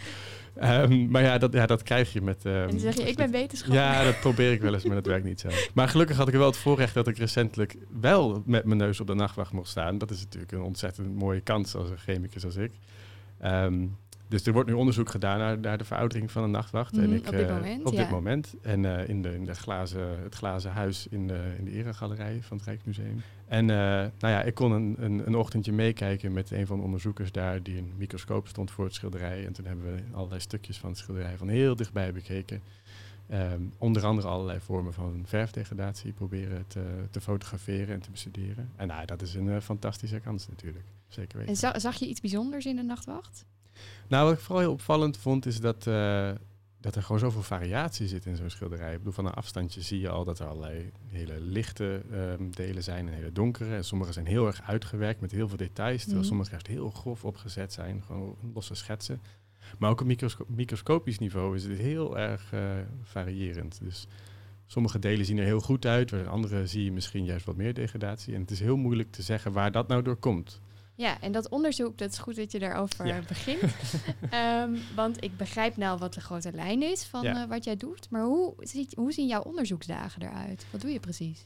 Ehm, 0.55 1.09
maar 1.09 1.21
ja 1.21 1.37
dat, 1.37 1.53
ja, 1.53 1.65
dat 1.65 1.83
krijg 1.83 2.13
je 2.13 2.21
met... 2.21 2.45
ehm, 2.45 2.55
En 2.55 2.69
dan 2.69 2.79
zeg 2.79 2.95
je, 2.95 3.03
ik 3.03 3.15
ben 3.15 3.31
wetenschapper. 3.31 3.79
Ja, 3.79 4.03
dat 4.03 4.19
probeer 4.19 4.51
ik 4.51 4.61
wel 4.61 4.73
eens, 4.73 4.83
maar 4.83 4.95
dat 4.95 5.05
werkt 5.05 5.25
niet 5.25 5.39
zo. 5.39 5.49
Maar 5.73 5.87
gelukkig 5.87 6.17
had 6.17 6.27
ik 6.27 6.33
wel 6.33 6.45
het 6.45 6.57
voorrecht 6.57 6.93
dat 6.93 7.07
ik 7.07 7.17
recentelijk 7.17 7.75
wel 8.01 8.43
met 8.45 8.65
mijn 8.65 8.77
neus 8.77 8.99
op 8.99 9.07
de 9.07 9.13
nachtwacht 9.13 9.51
mocht 9.51 9.69
staan. 9.69 9.97
Dat 9.97 10.11
is 10.11 10.21
natuurlijk 10.21 10.51
een 10.51 10.61
ontzettend 10.61 11.15
mooie 11.15 11.41
kans 11.41 11.75
als 11.75 11.89
een 11.89 11.97
chemicus 11.97 12.45
als 12.45 12.55
ik. 12.55 12.71
Ehm, 13.39 13.85
dus 14.27 14.45
er 14.45 14.53
wordt 14.53 14.69
nu 14.69 14.75
onderzoek 14.75 15.09
gedaan 15.09 15.37
naar, 15.37 15.59
naar 15.59 15.77
de 15.77 15.83
veroudering 15.83 16.31
van 16.31 16.43
een 16.43 16.51
nachtwacht. 16.51 16.93
Mhm, 16.93 17.03
en 17.03 17.11
ik, 17.13 17.25
op 17.25 17.31
dit 17.31 17.47
eh, 17.47 17.55
moment, 17.55 17.85
Op 17.85 17.93
ja. 17.93 17.99
dit 17.99 18.09
moment. 18.09 18.55
En 18.61 18.85
eh, 18.85 19.09
in, 19.09 19.21
de, 19.21 19.33
in 19.33 19.45
de 19.45 19.53
glazen, 19.53 20.23
het 20.23 20.35
glazen 20.35 20.71
huis 20.71 21.07
in 21.07 21.27
de, 21.27 21.53
in 21.57 21.65
de 21.65 21.71
eregalerij 21.71 22.39
van 22.41 22.57
het 22.57 22.65
Rijksmuseum. 22.65 23.21
En 23.47 23.69
eh, 23.69 23.75
nou 24.19 24.33
ja, 24.33 24.41
ik 24.41 24.53
kon 24.53 24.71
een, 24.71 24.95
een, 24.99 25.27
een 25.27 25.35
ochtendje 25.35 25.71
meekijken 25.71 26.33
met 26.33 26.51
een 26.51 26.67
van 26.67 26.77
de 26.77 26.83
onderzoekers 26.83 27.31
daar 27.31 27.63
die 27.63 27.77
een 27.77 27.93
microscoop 27.97 28.47
stond 28.47 28.71
voor 28.71 28.85
het 28.85 28.93
schilderij. 28.93 29.45
En 29.45 29.53
toen 29.53 29.65
hebben 29.65 29.85
we 29.95 30.01
allerlei 30.13 30.39
stukjes 30.41 30.77
van 30.77 30.89
het 30.89 30.97
schilderij 30.97 31.37
van 31.37 31.47
heel 31.47 31.75
dichtbij 31.75 32.13
bekeken. 32.13 32.61
Ehm, 33.27 33.61
onder 33.77 34.05
andere 34.05 34.27
allerlei 34.27 34.59
vormen 34.59 34.93
van 34.93 35.23
verfdegradatie 35.25 36.11
proberen 36.11 36.65
te, 36.67 36.83
te 37.11 37.21
fotograferen 37.21 37.93
en 37.93 38.01
te 38.01 38.11
bestuderen. 38.11 38.71
En 38.75 38.87
nou, 38.87 39.05
dat 39.05 39.21
is 39.21 39.33
een 39.33 39.61
fantastische 39.61 40.19
kans 40.19 40.47
natuurlijk. 40.47 40.85
Zeker 41.07 41.37
weten. 41.37 41.53
En 41.53 41.59
za- 41.59 41.79
zag 41.79 41.95
je 41.95 42.07
iets 42.07 42.21
bijzonders 42.21 42.65
in 42.65 42.75
de 42.75 42.83
nachtwacht? 42.83 43.45
Nou, 44.07 44.25
wat 44.25 44.33
ik 44.33 44.39
vooral 44.39 44.61
heel 44.63 44.71
opvallend 44.71 45.17
vond, 45.17 45.45
is 45.45 45.59
dat, 45.59 45.87
eh, 45.87 46.31
dat 46.79 46.95
er 46.95 47.01
gewoon 47.03 47.19
zoveel 47.19 47.41
variatie 47.43 48.07
zit 48.07 48.25
in 48.25 48.35
zo'n 48.35 48.49
schilderij. 48.49 48.91
Ik 48.91 48.97
bedoel, 48.97 49.13
van 49.13 49.25
een 49.25 49.33
afstandje 49.33 49.81
zie 49.81 49.99
je 49.99 50.09
al 50.09 50.23
dat 50.23 50.39
er 50.39 50.47
allerlei 50.47 50.91
hele 51.07 51.39
lichte 51.41 52.01
ehm, 52.11 52.49
delen 52.49 52.83
zijn 52.83 53.07
en 53.07 53.13
hele 53.13 53.31
donkere. 53.31 53.75
En 53.75 53.83
sommige 53.85 54.13
zijn 54.13 54.25
heel 54.25 54.47
erg 54.47 54.61
uitgewerkt 54.61 55.21
met 55.21 55.31
heel 55.31 55.47
veel 55.47 55.57
details, 55.57 55.99
terwijl 55.99 56.19
Mhm. 56.19 56.27
sommige 56.27 56.51
juist 56.51 56.67
heel 56.67 56.89
grof 56.89 57.25
opgezet 57.25 57.73
zijn, 57.73 58.03
gewoon 58.05 58.35
losse 58.53 58.75
schetsen. 58.75 59.21
Maar 59.77 59.89
ook 59.89 60.01
op 60.01 60.07
microsco- 60.07 60.45
microscopisch 60.47 61.19
niveau 61.19 61.55
is 61.55 61.63
het 61.63 61.77
heel 61.77 62.17
erg 62.17 62.53
eh, 62.53 62.61
variërend. 63.03 63.79
Dus 63.83 64.07
sommige 64.65 64.99
delen 64.99 65.25
zien 65.25 65.37
er 65.37 65.43
heel 65.45 65.59
goed 65.61 65.85
uit, 65.85 66.11
waar 66.11 66.27
andere 66.29 66.67
zie 66.67 66.83
je 66.83 66.91
misschien 66.91 67.25
juist 67.25 67.45
wat 67.45 67.55
meer 67.55 67.73
degradatie. 67.73 68.33
En 68.35 68.41
het 68.41 68.51
is 68.51 68.59
heel 68.59 68.77
moeilijk 68.77 69.11
te 69.11 69.21
zeggen 69.21 69.51
waar 69.51 69.71
dat 69.71 69.87
nou 69.87 70.01
door 70.01 70.15
komt. 70.15 70.61
Ja, 70.97 71.21
en 71.21 71.31
dat 71.31 71.49
onderzoek, 71.49 71.97
dat 71.97 72.11
is 72.11 72.17
goed 72.17 72.35
dat 72.35 72.51
je 72.51 72.59
daarover 72.59 73.05
Ja. 73.07 73.19
begint. 73.27 73.61
Ehm, 74.29 74.75
want 74.95 75.23
ik 75.23 75.37
begrijp 75.37 75.77
nou 75.77 75.99
wat 75.99 76.13
de 76.13 76.21
grote 76.21 76.51
lijn 76.51 76.83
is 76.83 77.03
van 77.05 77.23
Ja. 77.23 77.43
eh, 77.43 77.49
wat 77.49 77.63
jij 77.63 77.75
doet. 77.77 78.09
Maar 78.09 78.23
hoe, 78.23 78.53
ziet, 78.59 78.95
hoe 78.95 79.11
zien 79.11 79.27
jouw 79.27 79.41
onderzoeksdagen 79.41 80.21
eruit? 80.21 80.65
Wat 80.71 80.81
doe 80.81 80.91
je 80.91 80.99
precies? 80.99 81.45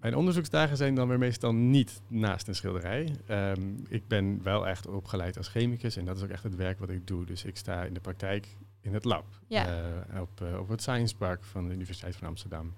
Mijn 0.00 0.16
onderzoeksdagen 0.16 0.76
zijn 0.76 0.94
dan 0.94 1.08
weer 1.08 1.18
meestal 1.18 1.54
niet 1.54 2.00
naast 2.08 2.48
een 2.48 2.54
schilderij. 2.54 3.14
Ehm, 3.26 3.60
ik 3.88 4.08
ben 4.08 4.42
wel 4.42 4.66
echt 4.68 4.86
opgeleid 4.86 5.36
als 5.36 5.48
chemicus 5.48 5.96
en 5.96 6.04
dat 6.04 6.16
is 6.16 6.22
ook 6.22 6.28
echt 6.30 6.42
het 6.42 6.54
werk 6.56 6.78
wat 6.78 6.90
ik 6.90 7.06
doe. 7.06 7.24
Dus 7.24 7.44
ik 7.44 7.56
sta 7.56 7.82
in 7.84 7.94
de 7.94 8.00
praktijk 8.00 8.46
in 8.80 8.94
het 8.94 9.04
lab 9.04 9.24
Ja. 9.46 9.66
eh, 10.08 10.20
op, 10.20 10.40
eh, 10.40 10.58
op 10.58 10.68
het 10.68 10.80
Science 10.80 11.16
Park 11.16 11.44
van 11.44 11.68
de 11.68 11.74
Universiteit 11.74 12.16
van 12.16 12.28
Amsterdam. 12.28 12.74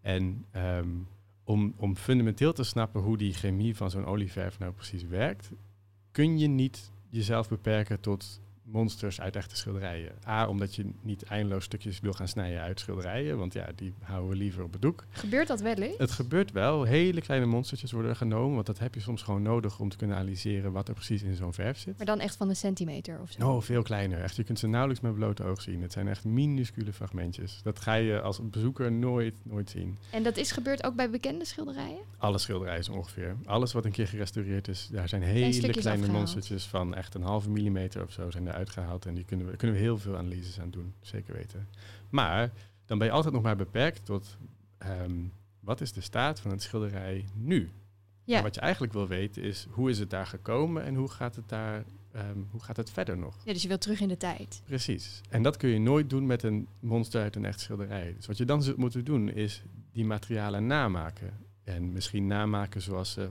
En 0.00 0.44
ehm, 0.50 0.88
om, 1.44 1.74
om 1.76 1.96
fundamenteel 1.96 2.52
te 2.52 2.64
snappen 2.64 3.00
hoe 3.00 3.16
die 3.16 3.34
chemie 3.34 3.76
van 3.76 3.90
zo'n 3.90 4.06
olieverf 4.06 4.58
nou 4.58 4.72
precies 4.72 5.04
werkt, 5.04 5.50
kun 6.10 6.38
je 6.38 6.46
niet 6.46 6.92
jezelf 7.08 7.48
beperken 7.48 8.00
tot 8.00 8.40
monsters 8.64 9.20
uit 9.20 9.36
echte 9.36 9.56
schilderijen. 9.56 10.12
A, 10.26 10.48
omdat 10.48 10.74
je 10.74 10.86
niet 11.02 11.22
eindeloos 11.24 11.64
stukjes 11.64 12.00
wil 12.00 12.12
gaan 12.12 12.28
snijden 12.28 12.60
uit 12.60 12.80
schilderijen, 12.80 13.38
want 13.38 13.52
ja, 13.52 13.68
die 13.74 13.94
houden 14.02 14.30
we 14.30 14.36
liever 14.36 14.62
op 14.62 14.72
het 14.72 14.82
doek. 14.82 15.04
Gebeurt 15.10 15.48
dat 15.48 15.60
wel 15.60 15.74
eens? 15.74 15.98
Het 15.98 16.10
gebeurt 16.10 16.52
wel. 16.52 16.82
Hele 16.82 17.20
kleine 17.20 17.46
monstertjes 17.46 17.92
worden 17.92 18.10
er 18.10 18.16
genomen. 18.16 18.54
Want 18.54 18.66
dat 18.66 18.78
heb 18.78 18.94
je 18.94 19.00
soms 19.00 19.22
gewoon 19.22 19.42
nodig 19.42 19.78
om 19.78 19.88
te 19.88 19.96
kunnen 19.96 20.16
analyseren 20.16 20.72
wat 20.72 20.88
er 20.88 20.94
precies 20.94 21.22
in 21.22 21.34
zo'n 21.34 21.52
verf 21.52 21.78
zit. 21.78 21.96
Maar 21.96 22.06
dan 22.06 22.20
echt 22.20 22.36
van 22.36 22.48
een 22.48 22.56
centimeter 22.56 23.20
of 23.20 23.30
zo? 23.30 23.48
Oh, 23.48 23.62
veel 23.62 23.82
kleiner. 23.82 24.22
Echt, 24.22 24.36
je 24.36 24.44
kunt 24.44 24.58
ze 24.58 24.66
nauwelijks 24.66 25.02
met 25.02 25.14
blote 25.14 25.44
oog 25.44 25.60
zien. 25.60 25.82
Het 25.82 25.92
zijn 25.92 26.08
echt 26.08 26.24
minuscule 26.24 26.92
fragmentjes. 26.92 27.60
Dat 27.62 27.80
ga 27.80 27.94
je 27.94 28.20
als 28.20 28.40
bezoeker 28.50 28.92
nooit, 28.92 29.34
nooit 29.42 29.70
zien. 29.70 29.98
En 30.10 30.22
dat 30.22 30.36
is 30.36 30.52
gebeurd 30.52 30.84
ook 30.84 30.94
bij 30.94 31.10
bekende 31.10 31.44
schilderijen? 31.44 31.98
Alle 32.18 32.38
schilderijen 32.38 32.92
ongeveer. 32.92 33.36
Alles 33.44 33.72
wat 33.72 33.84
een 33.84 33.92
keer 33.92 34.08
gerestaureerd 34.08 34.68
is, 34.68 34.88
daar 34.92 35.08
zijn 35.08 35.22
hele 35.22 35.50
kleine 35.50 35.90
afgehaald. 35.90 36.12
monstertjes 36.12 36.64
van 36.64 36.94
echt 36.94 37.14
een 37.14 37.22
halve 37.22 37.50
millimeter 37.50 38.02
of 38.02 38.12
zo 38.12 38.30
zijn 38.30 38.44
eruit 38.54 38.70
gehaald. 38.70 39.06
En 39.06 39.14
die 39.14 39.24
kunnen 39.24 39.44
we, 39.44 39.50
daar 39.50 39.60
kunnen 39.60 39.76
we 39.76 39.82
heel 39.82 39.98
veel 39.98 40.16
analyses 40.16 40.60
aan 40.60 40.70
doen, 40.70 40.94
zeker 41.00 41.34
weten. 41.34 41.68
Maar 42.10 42.52
dan 42.86 42.98
ben 42.98 43.06
je 43.06 43.12
altijd 43.12 43.34
nog 43.34 43.42
maar 43.42 43.56
beperkt 43.56 44.04
tot 44.04 44.36
ehm, 44.78 45.20
wat 45.60 45.80
is 45.80 45.92
de 45.92 46.00
staat 46.00 46.40
van 46.40 46.50
het 46.50 46.62
schilderij 46.62 47.24
nu? 47.34 47.70
Ja. 48.24 48.36
En 48.36 48.42
wat 48.42 48.54
je 48.54 48.60
eigenlijk 48.60 48.92
wil 48.92 49.08
weten 49.08 49.42
is 49.42 49.66
hoe 49.70 49.90
is 49.90 49.98
het 49.98 50.10
daar 50.10 50.26
gekomen 50.26 50.84
en 50.84 50.94
hoe 50.94 51.10
gaat 51.10 51.36
het 51.36 51.48
daar, 51.48 51.84
ehm, 52.12 52.38
hoe 52.50 52.62
gaat 52.62 52.76
het 52.76 52.90
verder 52.90 53.18
nog? 53.18 53.36
ja, 53.44 53.52
dus 53.52 53.62
je 53.62 53.68
wilt 53.68 53.80
terug 53.80 54.00
in 54.00 54.08
de 54.08 54.16
tijd. 54.16 54.62
Precies. 54.64 55.20
En 55.28 55.42
dat 55.42 55.56
kun 55.56 55.68
je 55.68 55.78
nooit 55.78 56.10
doen 56.10 56.26
met 56.26 56.42
een 56.42 56.68
monster 56.80 57.22
uit 57.22 57.36
een 57.36 57.44
echt 57.44 57.60
schilderij. 57.60 58.14
Dus 58.16 58.26
wat 58.26 58.36
je 58.36 58.44
dan 58.44 58.62
zult 58.62 58.76
moeten 58.76 59.04
doen 59.04 59.28
is 59.28 59.62
die 59.92 60.04
materialen 60.04 60.66
namaken. 60.66 61.32
En 61.64 61.92
misschien 61.92 62.26
namaken 62.26 62.82
zoals 62.82 63.12
ze 63.12 63.30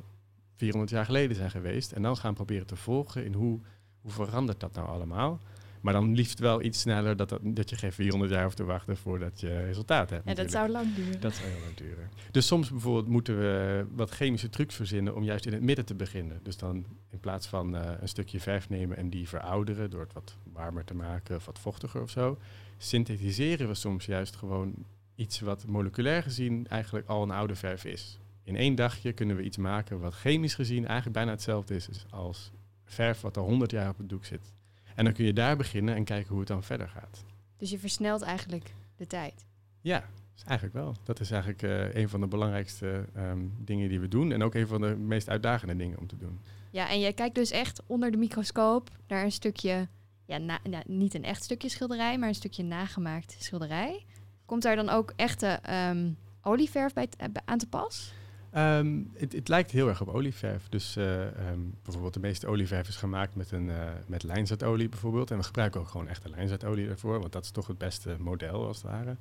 400 0.55 0.91
jaar 0.91 1.05
geleden 1.05 1.35
zijn 1.35 1.51
geweest. 1.51 1.91
En 1.91 2.01
dan 2.01 2.17
gaan 2.17 2.33
proberen 2.33 2.67
te 2.67 2.75
volgen 2.75 3.25
in 3.25 3.33
hoe, 3.33 3.59
hoe 4.03 4.11
verandert 4.11 4.59
dat 4.59 4.73
nou 4.73 4.87
allemaal. 4.87 5.39
Maar 5.83 5.93
dan 5.93 6.13
liefst 6.13 6.39
wel 6.39 6.61
iets 6.61 6.79
sneller 6.79 7.15
dat, 7.15 7.29
dat, 7.29 7.39
dat 7.43 7.69
je 7.69 7.75
geen 7.75 7.91
400 7.91 8.31
jaar 8.31 8.43
hoeft 8.43 8.55
te 8.55 8.63
wachten 8.63 8.97
voordat 8.97 9.39
je 9.39 9.63
resultaat 9.63 10.09
hebt. 10.09 10.27
Ja, 10.27 10.33
dat 10.33 10.51
zou 10.51 10.69
lang 10.69 10.95
duren. 10.95 11.21
Dat 11.21 11.33
zou 11.33 11.49
heel 11.49 11.61
lang 11.61 11.75
duren. 11.75 12.09
Dus 12.31 12.47
soms 12.47 12.69
bijvoorbeeld 12.69 13.07
moeten 13.07 13.37
we 13.37 13.85
wat 13.95 14.09
chemische 14.09 14.49
trucs 14.49 14.75
verzinnen 14.75 15.15
om 15.15 15.23
juist 15.23 15.45
in 15.45 15.53
het 15.53 15.61
midden 15.61 15.85
te 15.85 15.95
beginnen. 15.95 16.39
Dus 16.43 16.57
dan 16.57 16.85
in 17.09 17.19
plaats 17.19 17.47
van 17.47 17.75
eh, 17.75 17.91
een 17.99 18.07
stukje 18.07 18.39
verf 18.39 18.69
nemen 18.69 18.97
en 18.97 19.09
die 19.09 19.27
verouderen 19.27 19.89
door 19.89 20.01
het 20.01 20.13
wat 20.13 20.35
warmer 20.53 20.83
te 20.83 20.95
maken 20.95 21.35
of 21.35 21.45
wat 21.45 21.59
vochtiger 21.59 22.01
of 22.01 22.09
zo, 22.09 22.37
synthetiseren 22.77 23.67
we 23.67 23.73
soms 23.73 24.05
juist 24.05 24.35
gewoon 24.35 24.73
iets 25.15 25.39
wat 25.39 25.65
moleculair 25.67 26.23
gezien 26.23 26.67
eigenlijk 26.67 27.07
al 27.07 27.23
een 27.23 27.31
oude 27.31 27.55
verf 27.55 27.85
is. 27.85 28.19
In 28.43 28.55
één 28.55 28.75
dagje 28.75 29.13
kunnen 29.13 29.35
we 29.35 29.43
iets 29.43 29.57
maken 29.57 29.99
wat 29.99 30.13
chemisch 30.13 30.55
gezien 30.55 30.85
eigenlijk 30.85 31.15
bijna 31.15 31.31
hetzelfde 31.31 31.75
is 31.75 32.05
als 32.09 32.51
verf 32.85 33.21
wat 33.21 33.37
al 33.37 33.45
100 33.45 33.71
jaar 33.71 33.89
op 33.89 33.97
het 33.97 34.09
doek 34.09 34.25
zit. 34.25 34.53
En 34.95 35.03
dan 35.03 35.13
kun 35.13 35.25
je 35.25 35.33
daar 35.33 35.57
beginnen 35.57 35.95
en 35.95 36.03
kijken 36.03 36.29
hoe 36.29 36.39
het 36.39 36.47
dan 36.47 36.63
verder 36.63 36.89
gaat. 36.89 37.23
Dus 37.57 37.69
je 37.69 37.79
versnelt 37.79 38.21
eigenlijk 38.21 38.73
de 38.95 39.07
tijd. 39.07 39.45
Ja, 39.81 40.03
is 40.35 40.43
eigenlijk 40.43 40.77
wel. 40.77 40.95
Dat 41.03 41.19
is 41.19 41.31
eigenlijk 41.31 41.61
eh, 41.63 42.01
een 42.01 42.09
van 42.09 42.19
de 42.19 42.27
belangrijkste 42.27 43.05
ehm, 43.13 43.39
dingen 43.57 43.89
die 43.89 43.99
we 43.99 44.07
doen. 44.07 44.31
En 44.31 44.43
ook 44.43 44.53
een 44.55 44.67
van 44.67 44.81
de 44.81 44.95
meest 44.95 45.29
uitdagende 45.29 45.75
dingen 45.75 45.99
om 45.99 46.07
te 46.07 46.17
doen. 46.17 46.39
Ja, 46.71 46.89
en 46.89 46.99
jij 46.99 47.13
kijkt 47.13 47.35
dus 47.35 47.51
echt 47.51 47.81
onder 47.85 48.11
de 48.11 48.17
microscoop 48.17 48.89
naar 49.07 49.23
een 49.23 49.31
stukje, 49.31 49.87
ja, 50.25 50.37
na- 50.37 50.59
nou, 50.63 50.83
niet 50.87 51.13
een 51.13 51.23
echt 51.23 51.43
stukje 51.43 51.69
schilderij, 51.69 52.17
maar 52.17 52.27
een 52.27 52.35
stukje 52.35 52.63
nagemaakt 52.63 53.35
schilderij. 53.39 54.05
Komt 54.45 54.61
daar 54.61 54.75
dan 54.75 54.89
ook 54.89 55.13
echte 55.15 55.47
ehm, 55.47 56.11
olieverf 56.41 56.93
bij 56.93 57.07
eh, 57.17 57.27
aan 57.45 57.57
te 57.57 57.67
pas? 57.67 58.13
Ehm, 58.53 59.01
het, 59.13 59.33
het 59.33 59.47
lijkt 59.47 59.71
heel 59.71 59.87
erg 59.87 60.01
op 60.01 60.07
olieverf. 60.07 60.69
Dus 60.69 60.95
eh, 60.95 61.27
ehm, 61.27 61.59
bijvoorbeeld 61.83 62.13
de 62.13 62.19
meeste 62.19 62.47
olieverf 62.47 62.87
is 62.87 62.95
gemaakt 62.95 63.35
met, 63.35 63.51
een, 63.51 63.69
eh, 63.69 63.91
met 64.07 64.23
lijnzaadolie 64.23 64.89
bijvoorbeeld. 64.89 65.31
En 65.31 65.37
we 65.37 65.43
gebruiken 65.43 65.79
ook 65.81 65.87
gewoon 65.87 66.07
echte 66.07 66.29
lijnzaadolie 66.29 66.87
daarvoor. 66.87 67.19
Want 67.19 67.31
dat 67.31 67.43
is 67.43 67.51
toch 67.51 67.67
het 67.67 67.77
beste 67.77 68.15
model 68.19 68.67
als 68.67 68.77
het 68.77 68.85
ware. 68.85 69.17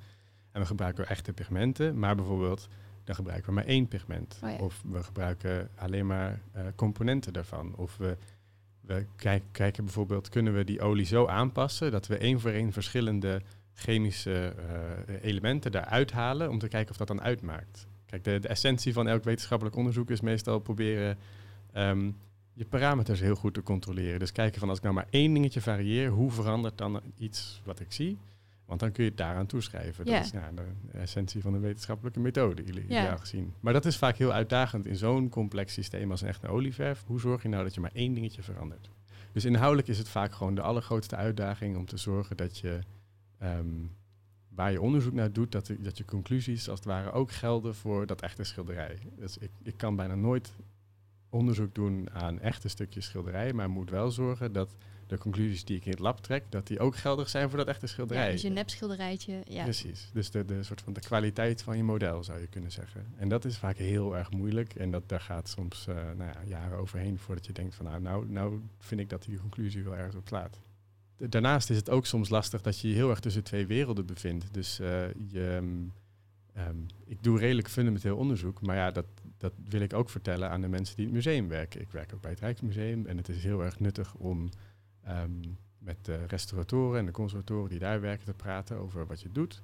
En 0.50 0.60
we 0.60 0.66
gebruiken 0.66 1.04
ook 1.04 1.10
echte 1.10 1.32
pigmenten. 1.32 1.98
Maar 1.98 2.14
bijvoorbeeld 2.14 2.68
dan 3.04 3.14
gebruiken 3.14 3.48
we 3.48 3.54
maar 3.54 3.64
één 3.64 3.88
pigment. 3.88 4.38
Oh 4.42 4.50
ja. 4.50 4.56
Of 4.56 4.82
we 4.90 5.02
gebruiken 5.02 5.68
alleen 5.76 6.06
maar 6.06 6.40
eh, 6.52 6.64
componenten 6.74 7.32
daarvan. 7.32 7.74
Of 7.76 7.96
we, 7.96 8.16
we 8.80 9.06
kijk- 9.16 9.52
kijken 9.52 9.84
bijvoorbeeld, 9.84 10.28
kunnen 10.28 10.54
we 10.54 10.64
die 10.64 10.80
olie 10.80 11.06
zo 11.06 11.26
aanpassen 11.26 11.90
dat 11.90 12.06
we 12.06 12.16
één 12.16 12.40
voor 12.40 12.50
één 12.50 12.72
verschillende 12.72 13.42
chemische 13.74 14.54
elementen 15.20 15.72
daaruit 15.72 16.12
halen 16.12 16.50
om 16.50 16.58
te 16.58 16.68
kijken 16.68 16.90
of 16.90 16.96
dat 16.96 17.06
dan 17.06 17.22
uitmaakt. 17.22 17.86
Kijk, 18.12 18.24
de, 18.24 18.38
de 18.38 18.48
essentie 18.48 18.92
van 18.92 19.08
elk 19.08 19.24
wetenschappelijk 19.24 19.76
onderzoek 19.76 20.10
is 20.10 20.20
meestal 20.20 20.58
proberen 20.58 21.18
ehm, 21.72 22.10
je 22.52 22.64
parameters 22.64 23.20
heel 23.20 23.34
goed 23.34 23.54
te 23.54 23.62
controleren. 23.62 24.18
Dus 24.18 24.32
kijken 24.32 24.60
van 24.60 24.68
als 24.68 24.78
ik 24.78 24.84
nou 24.84 24.94
maar 24.96 25.06
één 25.10 25.34
dingetje 25.34 25.60
varieer, 25.60 26.08
hoe 26.08 26.30
verandert 26.30 26.78
dan 26.78 27.00
iets 27.18 27.60
wat 27.64 27.80
ik 27.80 27.92
zie? 27.92 28.18
Want 28.64 28.80
dan 28.80 28.92
kun 28.92 29.04
je 29.04 29.08
het 29.08 29.18
daaraan 29.18 29.46
toeschrijven. 29.46 30.04
Ja. 30.04 30.16
Dat 30.16 30.24
is 30.24 30.30
ja, 30.30 30.50
de 30.54 30.98
essentie 30.98 31.42
van 31.42 31.54
een 31.54 31.60
wetenschappelijke 31.60 32.20
methode, 32.20 32.62
jullie 32.64 32.84
Ja. 32.88 33.16
gezien. 33.16 33.52
Maar 33.60 33.72
dat 33.72 33.84
is 33.84 33.96
vaak 33.96 34.16
heel 34.16 34.32
uitdagend 34.32 34.86
in 34.86 34.96
zo'n 34.96 35.28
complex 35.28 35.72
systeem 35.72 36.10
als 36.10 36.20
een 36.20 36.28
echte 36.28 36.48
olieverf. 36.48 37.04
Hoe 37.06 37.20
zorg 37.20 37.42
je 37.42 37.48
nou 37.48 37.62
dat 37.62 37.74
je 37.74 37.80
maar 37.80 37.90
één 37.94 38.14
dingetje 38.14 38.42
verandert? 38.42 38.90
Dus 39.32 39.44
inhoudelijk 39.44 39.88
is 39.88 39.98
het 39.98 40.08
vaak 40.08 40.32
gewoon 40.32 40.54
de 40.54 40.62
allergrootste 40.62 41.16
uitdaging 41.16 41.76
om 41.76 41.86
te 41.86 41.96
zorgen 41.96 42.36
dat 42.36 42.58
je 42.58 42.78
ehm, 43.38 43.66
waar 44.54 44.72
je 44.72 44.80
onderzoek 44.80 45.12
naar 45.12 45.32
doet, 45.32 45.52
dat, 45.52 45.70
dat 45.78 45.98
je 45.98 46.04
conclusies 46.04 46.68
als 46.68 46.78
het 46.78 46.88
ware 46.88 47.12
ook 47.12 47.30
gelden 47.30 47.74
voor 47.74 48.06
dat 48.06 48.20
echte 48.20 48.44
schilderij. 48.44 48.98
Dus 49.16 49.38
ik, 49.38 49.50
ik 49.62 49.76
kan 49.76 49.96
bijna 49.96 50.14
nooit 50.14 50.52
onderzoek 51.30 51.74
doen 51.74 52.10
aan 52.10 52.40
echte 52.40 52.68
stukjes 52.68 53.04
schilderij, 53.04 53.52
maar 53.52 53.70
moet 53.70 53.90
wel 53.90 54.10
zorgen 54.10 54.52
dat 54.52 54.74
de 55.06 55.18
conclusies 55.18 55.64
die 55.64 55.76
ik 55.76 55.84
in 55.84 55.90
het 55.90 56.00
lab 56.00 56.20
trek, 56.20 56.44
dat 56.48 56.66
die 56.66 56.78
ook 56.78 56.96
geldig 56.96 57.28
zijn 57.28 57.48
voor 57.48 57.58
dat 57.58 57.68
echte 57.68 57.86
schilderij. 57.86 58.26
Ja, 58.26 58.32
dus 58.32 58.42
je 58.42 58.48
nepschilderijtje. 58.48 59.42
Ja. 59.44 59.62
Precies. 59.62 60.10
Dus 60.12 60.30
de, 60.30 60.44
de 60.44 60.62
soort 60.62 60.80
van 60.80 60.92
de 60.92 61.00
kwaliteit 61.00 61.62
van 61.62 61.76
je 61.76 61.82
model 61.82 62.24
zou 62.24 62.40
je 62.40 62.46
kunnen 62.46 62.72
zeggen. 62.72 63.06
En 63.16 63.28
dat 63.28 63.44
is 63.44 63.58
vaak 63.58 63.76
heel 63.76 64.16
erg 64.16 64.30
moeilijk. 64.30 64.74
En 64.74 64.90
dat, 64.90 65.08
daar 65.08 65.20
gaat 65.20 65.48
soms 65.48 65.86
eh, 65.86 65.94
nou 65.94 66.30
ja, 66.30 66.42
jaren 66.46 66.78
overheen 66.78 67.18
voordat 67.18 67.46
je 67.46 67.52
denkt 67.52 67.74
van 67.74 67.84
nou, 67.84 68.00
nou, 68.00 68.28
nou 68.28 68.60
vind 68.78 69.00
ik 69.00 69.10
dat 69.10 69.22
die 69.22 69.38
conclusie 69.38 69.84
wel 69.84 69.96
ergens 69.96 70.16
op 70.16 70.28
slaat. 70.28 70.60
Da- 71.22 71.28
Daarnaast 71.28 71.70
is 71.70 71.76
het 71.76 71.90
ook 71.90 72.06
soms 72.06 72.28
lastig 72.28 72.60
dat 72.62 72.78
je 72.78 72.88
je 72.88 72.94
heel 72.94 73.10
erg 73.10 73.20
tussen 73.20 73.44
twee 73.44 73.66
werelden 73.66 74.06
bevindt. 74.06 74.54
Dus 74.54 74.78
eh, 74.78 74.88
je, 75.28 75.54
ehm, 75.56 75.74
ehm, 76.66 76.76
ik 77.04 77.22
doe 77.22 77.38
redelijk 77.38 77.68
fundamenteel 77.68 78.16
onderzoek, 78.16 78.62
maar 78.62 78.76
ja, 78.76 78.90
dat, 78.90 79.06
dat 79.38 79.52
wil 79.68 79.80
ik 79.80 79.92
ook 79.92 80.10
vertellen 80.10 80.50
aan 80.50 80.60
de 80.60 80.68
mensen 80.68 80.96
die 80.96 81.06
in 81.06 81.14
het 81.14 81.24
museum 81.24 81.48
werken. 81.48 81.80
Ik 81.80 81.90
werk 81.90 82.14
ook 82.14 82.20
bij 82.20 82.30
het 82.30 82.40
Rijksmuseum 82.40 83.06
en 83.06 83.16
het 83.16 83.28
is 83.28 83.42
heel 83.42 83.64
erg 83.64 83.80
nuttig 83.80 84.14
om 84.14 84.48
ehm, 85.04 85.30
met 85.78 85.96
de 86.04 86.24
restauratoren 86.26 86.98
en 86.98 87.06
de 87.06 87.12
conservatoren 87.12 87.70
die 87.70 87.78
daar 87.78 88.00
werken 88.00 88.24
te 88.26 88.34
praten 88.34 88.76
over 88.78 89.06
wat 89.06 89.20
je 89.20 89.32
doet. 89.32 89.62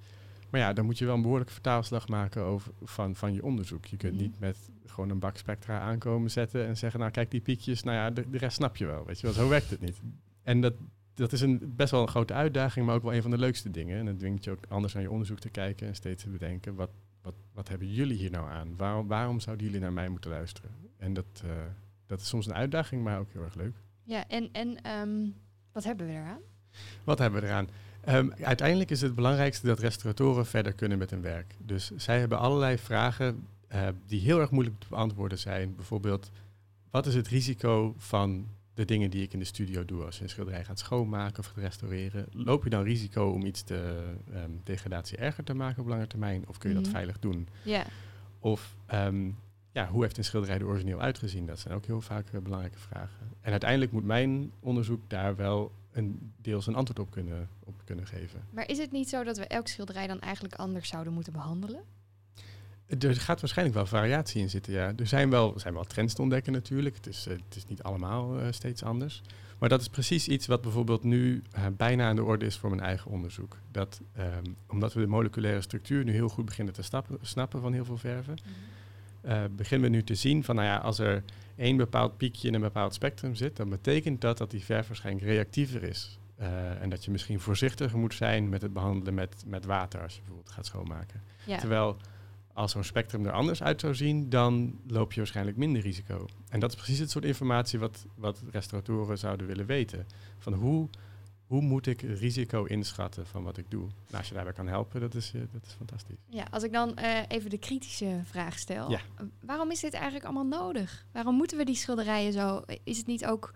Maar 0.51 0.61
ja, 0.61 0.73
dan 0.73 0.85
moet 0.85 0.99
je 0.99 1.05
wel 1.05 1.15
een 1.15 1.23
behoorlijke 1.23 1.53
vertaalslag 1.53 2.09
maken 2.09 2.43
over, 2.43 2.73
van, 2.83 3.17
van 3.17 3.33
je 3.35 3.43
onderzoek. 3.45 3.85
Je 3.85 3.97
kunt 3.97 4.13
Mhm. 4.15 4.23
niet 4.23 4.39
met 4.41 4.57
gewoon 4.87 5.11
een 5.11 5.19
bak 5.19 5.37
spectra 5.37 5.81
aankomen 5.81 6.31
zetten 6.31 6.67
en 6.67 6.77
zeggen, 6.77 7.01
nou 7.01 7.13
kijk 7.13 7.31
die 7.31 7.41
piekjes, 7.41 7.83
nou 7.83 7.97
ja, 7.97 8.11
de, 8.11 8.31
de 8.31 8.39
rest 8.39 8.57
snap 8.57 8.77
je 8.77 8.87
wel. 8.87 9.05
Weet 9.07 9.21
je 9.21 9.27
wel, 9.27 9.35
zo 9.35 9.49
werkt 9.49 9.71
het 9.71 9.81
niet. 9.81 10.01
En 10.43 10.61
dat, 10.61 10.75
dat 11.19 11.33
is 11.33 11.41
een, 11.41 11.73
best 11.77 11.91
wel 11.91 12.03
een 12.03 12.09
grote 12.09 12.33
uitdaging, 12.33 12.87
maar 12.87 12.95
ook 12.95 13.03
wel 13.03 13.15
een 13.15 13.23
van 13.23 13.31
de 13.31 13.39
leukste 13.39 13.71
dingen. 13.71 13.99
En 13.99 14.07
dat 14.07 14.19
dwingt 14.19 14.45
je 14.45 14.51
ook 14.51 14.65
anders 14.69 14.97
aan 14.97 15.03
je 15.03 15.11
onderzoek 15.11 15.39
te 15.39 15.49
kijken 15.49 15.87
en 15.87 15.95
steeds 15.95 16.23
te 16.23 16.31
bedenken, 16.31 16.75
wat, 16.75 16.91
wat, 17.23 17.35
wat 17.53 17.69
hebben 17.69 17.93
jullie 17.93 18.17
hier 18.17 18.31
nou 18.31 18.51
aan? 18.51 18.77
Waarom, 18.77 19.09
waarom 19.09 19.41
zouden 19.41 19.67
jullie 19.67 19.81
naar 19.81 19.93
mij 19.93 20.09
moeten 20.09 20.31
luisteren? 20.31 20.71
En 20.97 21.13
dat, 21.13 21.43
eh, 21.45 21.51
dat 22.07 22.21
is 22.21 22.29
soms 22.29 22.47
een 22.47 22.55
uitdaging, 22.55 23.03
maar 23.03 23.19
ook 23.19 23.33
heel 23.33 23.43
erg 23.43 23.55
leuk. 23.55 23.75
Ja, 24.03 24.29
en, 24.29 24.49
en 24.53 24.83
ehm, 24.83 25.29
wat 25.73 25.85
hebben 25.85 26.07
we 26.07 26.13
eraan? 26.13 26.41
Wat 27.05 27.19
hebben 27.19 27.41
we 27.41 27.47
eraan? 27.47 27.69
Ehm, 28.01 28.31
uiteindelijk 28.43 28.91
is 28.91 29.01
het 29.01 29.15
belangrijkste 29.15 29.67
dat 29.67 29.79
restauratoren 29.79 30.47
verder 30.47 30.73
kunnen 30.73 30.99
met 30.99 31.11
hun 31.11 31.23
werk. 31.23 31.55
Dus 31.59 31.91
zij 31.97 32.19
hebben 32.19 32.39
allerlei 32.39 32.79
vragen 32.79 33.47
eh, 33.69 33.89
die 34.07 34.21
heel 34.21 34.41
erg 34.41 34.51
moeilijk 34.51 34.81
te 34.81 34.87
beantwoorden 34.89 35.39
zijn. 35.39 35.75
Bijvoorbeeld, 35.75 36.31
wat 36.91 37.07
is 37.07 37.15
het 37.15 37.29
risico 37.29 37.95
van 37.97 38.47
de 38.79 38.85
dingen 38.85 39.11
die 39.11 39.23
ik 39.23 39.33
in 39.33 39.39
de 39.39 39.45
studio 39.45 39.85
doe 39.85 40.05
als 40.05 40.17
je 40.17 40.23
een 40.23 40.29
schilderij 40.29 40.65
gaat 40.65 40.79
schoonmaken 40.79 41.39
of 41.39 41.47
gaat 41.47 41.57
restaureren? 41.57 42.27
Loop 42.33 42.65
je 42.65 42.71
dan 42.71 42.83
risico 42.83 43.31
om 43.31 43.43
iets 43.43 43.63
te 43.63 44.05
ehm, 44.33 44.51
degradatie 44.65 45.19
erger 45.19 45.45
te 45.45 45.55
maken 45.55 45.83
op 45.83 45.89
lange 45.89 46.07
termijn? 46.07 46.49
Of 46.49 46.59
kun 46.59 46.71
je 46.71 46.77
dat 46.77 46.89
veilig 46.89 47.19
doen? 47.19 47.49
Ja, 47.63 47.85
Of 48.39 48.77
ehm, 48.87 49.31
ja, 49.73 49.89
hoe 49.89 50.03
heeft 50.03 50.19
een 50.19 50.25
schilderij 50.25 50.59
er 50.59 50.67
origineel 50.67 51.01
uitgezien? 51.01 51.47
Dat 51.47 51.59
zijn 51.59 51.75
ook 51.75 51.87
heel 51.87 52.01
vaak 52.01 52.29
eh, 52.33 52.41
belangrijke 52.41 52.79
vragen. 52.79 53.33
En 53.41 53.51
uiteindelijk 53.51 53.93
moet 53.93 54.05
mijn 54.05 54.53
onderzoek 54.61 55.11
daar 55.11 55.37
wel 55.37 55.73
een, 55.93 56.33
deels 56.41 56.67
een 56.67 56.75
antwoord 56.75 56.99
op 56.99 57.11
kunnen, 57.11 57.49
op 57.65 57.75
kunnen 57.85 58.07
geven. 58.07 58.41
maar 58.51 58.69
is 58.69 58.79
het 58.79 58.93
niet 58.93 59.09
zo 59.09 59.25
dat 59.25 59.37
we 59.37 59.47
elk 59.47 59.69
schilderij 59.69 60.07
dan 60.07 60.21
eigenlijk 60.21 60.55
anders 60.55 60.89
zouden 60.89 61.13
moeten 61.13 61.33
behandelen? 61.33 61.83
Er 62.99 63.17
gaat 63.17 63.41
waarschijnlijk 63.41 63.77
wel 63.77 63.87
variatie 63.87 64.41
in 64.41 64.51
zitten, 64.51 64.73
ja. 64.73 64.93
Er 64.97 65.07
zijn 65.07 65.31
wel, 65.31 65.55
er 65.55 65.61
zijn 65.61 65.75
wel 65.75 65.85
trends 65.85 66.15
te 66.15 66.23
ontdekken 66.23 66.53
natuurlijk. 66.53 66.97
Het 66.97 67.07
is, 67.07 67.27
eh, 67.27 67.33
het 67.49 67.57
is 67.57 67.67
niet 67.67 67.83
allemaal 67.83 68.41
eh, 68.41 68.47
steeds 68.51 68.83
anders. 68.83 69.23
Maar 69.59 69.69
dat 69.69 69.81
is 69.81 69.89
precies 69.89 70.29
iets 70.29 70.47
wat 70.47 70.61
bijvoorbeeld 70.61 71.03
nu 71.03 71.43
eh, 71.53 71.63
bijna 71.77 72.09
aan 72.09 72.17
de 72.17 72.25
orde 72.25 72.47
is 72.47 72.57
voor 72.57 72.71
mijn 72.71 72.83
eigen 72.83 73.11
onderzoek. 73.11 73.57
Dat, 73.71 74.01
ehm, 74.13 74.45
omdat 74.67 74.93
we 74.93 75.01
de 75.01 75.07
moleculaire 75.07 75.61
structuur 75.61 76.05
nu 76.05 76.13
heel 76.13 76.29
goed 76.29 76.45
beginnen 76.45 76.75
te 76.75 76.83
stappen, 76.83 77.19
snappen 77.23 77.61
van 77.61 77.73
heel 77.73 77.85
veel 77.85 77.99
verven, 77.99 78.37
eh, 79.21 79.43
beginnen 79.51 79.91
we 79.91 79.97
nu 79.97 80.03
te 80.03 80.15
zien 80.15 80.45
van, 80.45 80.55
nou 80.55 80.67
ja, 80.67 80.77
als 80.77 80.99
er 80.99 81.23
één 81.57 81.77
bepaald 81.77 82.17
piekje 82.17 82.49
in 82.49 82.55
een 82.55 82.61
bepaald 82.61 82.95
spectrum 82.95 83.35
zit, 83.35 83.57
dan 83.57 83.69
betekent 83.69 84.21
dat 84.21 84.39
dat 84.39 84.51
die 84.51 84.65
verf 84.65 84.87
waarschijnlijk 84.87 85.27
reactiever 85.27 85.83
is. 85.83 86.19
En 86.81 86.89
dat 86.91 87.05
je 87.05 87.11
misschien 87.11 87.41
voorzichtiger 87.41 87.99
moet 87.99 88.15
zijn 88.15 88.49
met 88.49 88.63
het 88.63 88.73
behandelen 88.73 89.15
met, 89.15 89.43
met 89.47 89.65
water 89.65 90.03
als 90.03 90.15
je 90.15 90.21
bijvoorbeeld 90.21 90.55
gaat 90.55 90.67
schoonmaken. 90.67 91.23
Ja, 91.45 91.59
Terwijl 91.59 91.97
als 92.59 92.73
zo'n 92.73 92.85
spectrum 92.85 93.27
er 93.27 93.33
anders 93.33 93.63
uit 93.63 93.81
zou 93.81 93.95
zien, 93.95 94.29
dan 94.29 94.79
loop 94.87 95.13
je 95.13 95.19
waarschijnlijk 95.21 95.57
minder 95.57 95.83
risico. 95.83 96.27
En 96.49 96.61
dat 96.61 96.71
is 96.71 96.77
precies 96.77 96.99
het 96.99 97.11
soort 97.11 97.25
informatie 97.25 97.79
wat, 97.79 98.07
wat 98.15 98.43
restauratoren 98.51 99.19
zouden 99.19 99.47
willen 99.47 99.67
weten. 99.67 100.07
Van 100.39 100.53
hoe, 100.53 100.89
hoe 101.47 101.61
moet 101.61 101.87
ik 101.87 102.01
risico 102.01 102.65
inschatten 102.65 103.27
van 103.27 103.43
wat 103.43 103.57
ik 103.57 103.71
doe? 103.71 103.81
Nou, 103.81 103.93
als 104.11 104.29
je 104.29 104.35
daarbij 104.35 104.53
kan 104.53 104.67
helpen, 104.67 105.01
dat 105.01 105.15
is, 105.15 105.33
eh, 105.35 105.41
dat 105.53 105.67
is 105.67 105.73
fantastisch. 105.73 106.17
ja 106.29 106.47
als 106.51 106.63
ik 106.63 106.73
dan 106.73 106.97
eh, 106.97 107.23
even 107.29 107.51
de 107.51 107.59
kritische 107.59 108.21
vraag 108.25 108.59
stel. 108.59 108.91
Ja. 108.91 109.01
Waarom 109.41 109.71
is 109.71 109.81
dit 109.81 109.95
eigenlijk 109.95 110.25
allemaal 110.25 110.61
nodig? 110.61 111.07
Waarom 111.13 111.35
moeten 111.35 111.57
we 111.57 111.65
die 111.65 111.75
schilderijen 111.75 112.33
zo... 112.33 112.63
Is 112.85 112.97
het 112.97 113.07
niet 113.07 113.27
ook... 113.27 113.55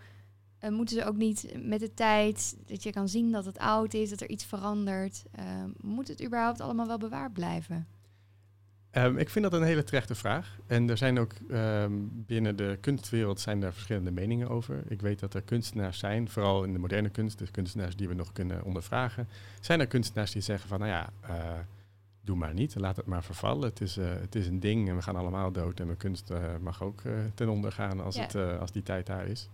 eh, 0.58 0.70
moeten 0.70 0.96
ze 0.96 1.04
ook 1.04 1.16
niet 1.16 1.52
met 1.62 1.80
de 1.80 1.94
tijd, 1.94 2.56
dat 2.66 2.82
je 2.82 2.90
kan 2.92 3.08
zien 3.08 3.32
dat 3.32 3.44
het 3.44 3.58
oud 3.58 3.94
is, 3.94 4.10
dat 4.10 4.20
er 4.20 4.28
iets 4.28 4.44
verandert? 4.44 5.24
moet 5.80 6.08
het 6.08 6.24
überhaupt 6.24 6.60
allemaal 6.60 6.86
wel 6.86 6.98
bewaard 6.98 7.32
blijven? 7.32 7.86
Ehm, 8.92 9.16
ik 9.16 9.28
vind 9.30 9.50
dat 9.50 9.60
een 9.60 9.66
hele 9.66 9.84
terechte 9.84 10.14
vraag. 10.14 10.56
En 10.66 10.90
er 10.90 10.96
zijn 10.96 11.18
ook 11.18 11.32
ehm, 11.50 11.92
binnen 12.10 12.56
de 12.56 12.78
kunstwereld 12.80 13.40
zijn 13.40 13.60
daar 13.60 13.72
verschillende 13.72 14.10
meningen 14.10 14.48
over. 14.48 14.82
Ik 14.88 15.00
weet 15.00 15.20
dat 15.20 15.34
er 15.34 15.42
kunstenaars 15.42 15.98
zijn, 15.98 16.28
vooral 16.28 16.64
in 16.64 16.72
de 16.72 16.78
moderne 16.78 17.08
kunst, 17.08 17.38
dus 17.38 17.50
kunstenaars 17.50 17.96
die 17.96 18.08
we 18.08 18.14
nog 18.14 18.32
kunnen 18.32 18.64
ondervragen. 18.64 19.28
Zijn 19.60 19.80
er 19.80 19.86
kunstenaars 19.86 20.32
die 20.32 20.42
zeggen 20.42 20.68
van, 20.68 20.78
nou 20.78 20.90
ja, 20.90 21.10
eh, 21.20 21.58
doe 22.20 22.36
maar 22.36 22.54
niet, 22.54 22.74
laat 22.74 22.96
het 22.96 23.06
maar 23.06 23.24
vervallen. 23.24 23.68
Het 23.68 23.80
is, 23.80 23.96
eh, 23.96 24.06
het 24.20 24.34
is 24.34 24.46
een 24.46 24.60
ding 24.60 24.88
en 24.88 24.96
we 24.96 25.02
gaan 25.02 25.16
allemaal 25.16 25.52
dood 25.52 25.80
en 25.80 25.86
mijn 25.86 25.98
kunst 25.98 26.30
eh, 26.30 26.38
mag 26.60 26.82
ook 26.82 27.02
ten 27.34 27.48
onder 27.48 27.72
gaan 27.72 28.00
als, 28.00 28.14
Ja. 28.16 28.22
het, 28.22 28.34
als 28.58 28.72
die 28.72 28.82
tijd 28.82 29.06
daar 29.06 29.26
is. 29.26 29.48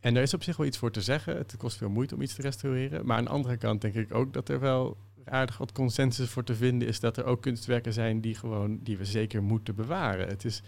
En 0.00 0.14
daar 0.14 0.22
is 0.22 0.34
op 0.34 0.42
zich 0.42 0.56
wel 0.56 0.66
iets 0.66 0.78
voor 0.78 0.90
te 0.90 1.02
zeggen. 1.02 1.36
Het 1.36 1.54
kost 1.56 1.76
veel 1.76 1.90
moeite 1.90 2.14
om 2.14 2.20
iets 2.22 2.34
te 2.34 2.42
restaureren. 2.42 3.06
Maar 3.06 3.16
aan 3.16 3.24
de 3.24 3.30
andere 3.30 3.56
kant 3.56 3.80
denk 3.80 3.94
ik 3.94 4.14
ook 4.14 4.32
dat 4.32 4.48
er 4.48 4.60
wel 4.60 4.96
aardig 5.30 5.58
wat 5.58 5.72
consensus 5.72 6.30
voor 6.30 6.44
te 6.44 6.54
vinden 6.54 6.88
is 6.88 7.00
dat 7.00 7.16
er 7.16 7.24
ook 7.24 7.42
kunstwerken 7.42 7.92
zijn 7.92 8.20
die, 8.20 8.34
gewoon, 8.34 8.78
die 8.82 8.98
we 8.98 9.04
zeker 9.04 9.42
moeten 9.42 9.74
bewaren. 9.74 10.28
Het 10.28 10.44
is 10.44 10.62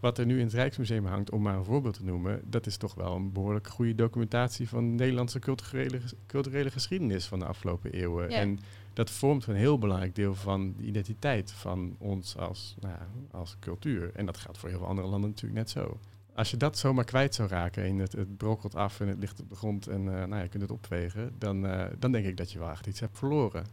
wat 0.00 0.18
er 0.18 0.26
nu 0.26 0.38
in 0.38 0.44
het 0.44 0.54
Rijksmuseum 0.54 1.06
hangt, 1.06 1.30
om 1.30 1.42
maar 1.42 1.56
een 1.56 1.64
voorbeeld 1.64 1.94
te 1.94 2.04
noemen, 2.04 2.40
dat 2.44 2.66
is 2.66 2.76
toch 2.76 2.94
wel 2.94 3.14
een 3.14 3.32
behoorlijk 3.32 3.66
goede 3.66 3.94
documentatie 3.94 4.68
van 4.68 4.84
de 4.90 4.94
Nederlandse 4.96 5.38
culturele, 5.38 6.00
culturele 6.26 6.70
geschiedenis 6.70 7.26
van 7.26 7.38
de 7.38 7.44
afgelopen 7.44 7.92
eeuwen. 7.92 8.30
Ja. 8.30 8.36
En 8.36 8.58
dat 8.92 9.10
vormt 9.10 9.46
een 9.46 9.54
heel 9.54 9.78
belangrijk 9.78 10.14
deel 10.14 10.34
van 10.34 10.74
de 10.76 10.84
identiteit 10.84 11.52
van 11.52 11.96
ons 11.98 12.36
als, 12.36 12.76
nou 12.80 12.94
als 13.30 13.56
cultuur. 13.60 14.10
En 14.14 14.26
dat 14.26 14.36
geldt 14.36 14.58
voor 14.58 14.68
heel 14.68 14.78
veel 14.78 14.88
andere 14.88 15.08
landen 15.08 15.30
natuurlijk 15.30 15.58
net 15.58 15.70
zo. 15.70 15.98
Als 16.34 16.50
je 16.50 16.56
dat 16.56 16.78
zomaar 16.78 17.04
kwijt 17.04 17.34
zou 17.34 17.48
raken 17.48 17.84
en 17.84 17.98
het, 17.98 18.12
het 18.12 18.36
brokkelt 18.36 18.74
af 18.74 19.00
en 19.00 19.08
het 19.08 19.18
ligt 19.18 19.40
op 19.40 19.48
de 19.48 19.54
grond 19.54 19.86
en 19.86 20.00
eh, 20.00 20.14
nou 20.14 20.34
ja, 20.34 20.42
je 20.42 20.48
kunt 20.48 20.62
het 20.62 20.72
opwegen, 20.72 21.34
dan, 21.38 21.66
eh, 21.66 21.86
dan 21.98 22.12
denk 22.12 22.26
ik 22.26 22.36
dat 22.36 22.52
je 22.52 22.58
wel 22.58 22.70
echt 22.70 22.86
iets 22.86 23.00
hebt 23.00 23.18
verloren. 23.18 23.66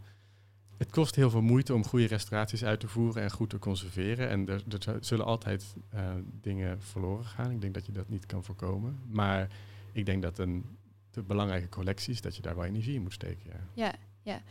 Het 0.78 0.92
kost 0.92 1.16
heel 1.16 1.30
veel 1.30 1.42
moeite 1.42 1.74
om 1.74 1.86
goede 1.86 2.06
restauraties 2.08 2.64
uit 2.64 2.80
te 2.80 2.88
voeren 2.88 3.24
en 3.24 3.32
goed 3.32 3.50
te 3.50 3.60
conserveren. 3.60 4.30
En 4.30 4.48
er, 4.50 4.64
zu- 4.80 4.98
zullen 5.00 5.26
altijd 5.26 5.76
eh, 5.90 6.12
dingen 6.42 6.82
verloren 6.82 7.26
gaan. 7.26 7.52
Ik 7.52 7.62
denk 7.62 7.74
dat 7.74 7.86
je 7.86 7.92
dat 7.92 8.10
niet 8.10 8.26
kan 8.26 8.44
voorkomen. 8.44 9.00
Maar 9.10 9.50
ik 9.92 10.06
denk 10.06 10.22
dat 10.22 10.38
een 10.38 10.66
de 11.12 11.22
belangrijke 11.24 11.70
collecties, 11.70 12.22
dat 12.22 12.36
je 12.36 12.42
daar 12.42 12.56
wel 12.56 12.66
energie 12.66 12.94
in 12.96 13.02
moet 13.02 13.14
steken. 13.14 13.52
Ja. 13.52 13.60
Ja, 13.74 13.94
ja. 14.22 14.42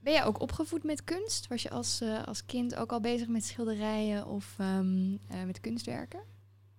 Ben 0.00 0.12
jij 0.12 0.24
ook 0.24 0.40
opgevoed 0.40 0.84
met 0.84 1.04
kunst? 1.04 1.46
Was 1.46 1.62
je 1.62 1.70
als, 1.70 2.00
eh, 2.00 2.24
als 2.24 2.44
kind 2.46 2.74
ook 2.74 2.92
al 2.92 3.00
bezig 3.00 3.28
met 3.28 3.44
schilderijen 3.44 4.26
of 4.26 4.54
ehm, 4.58 5.16
eh, 5.28 5.42
met 5.46 5.60
kunstwerken? 5.60 6.20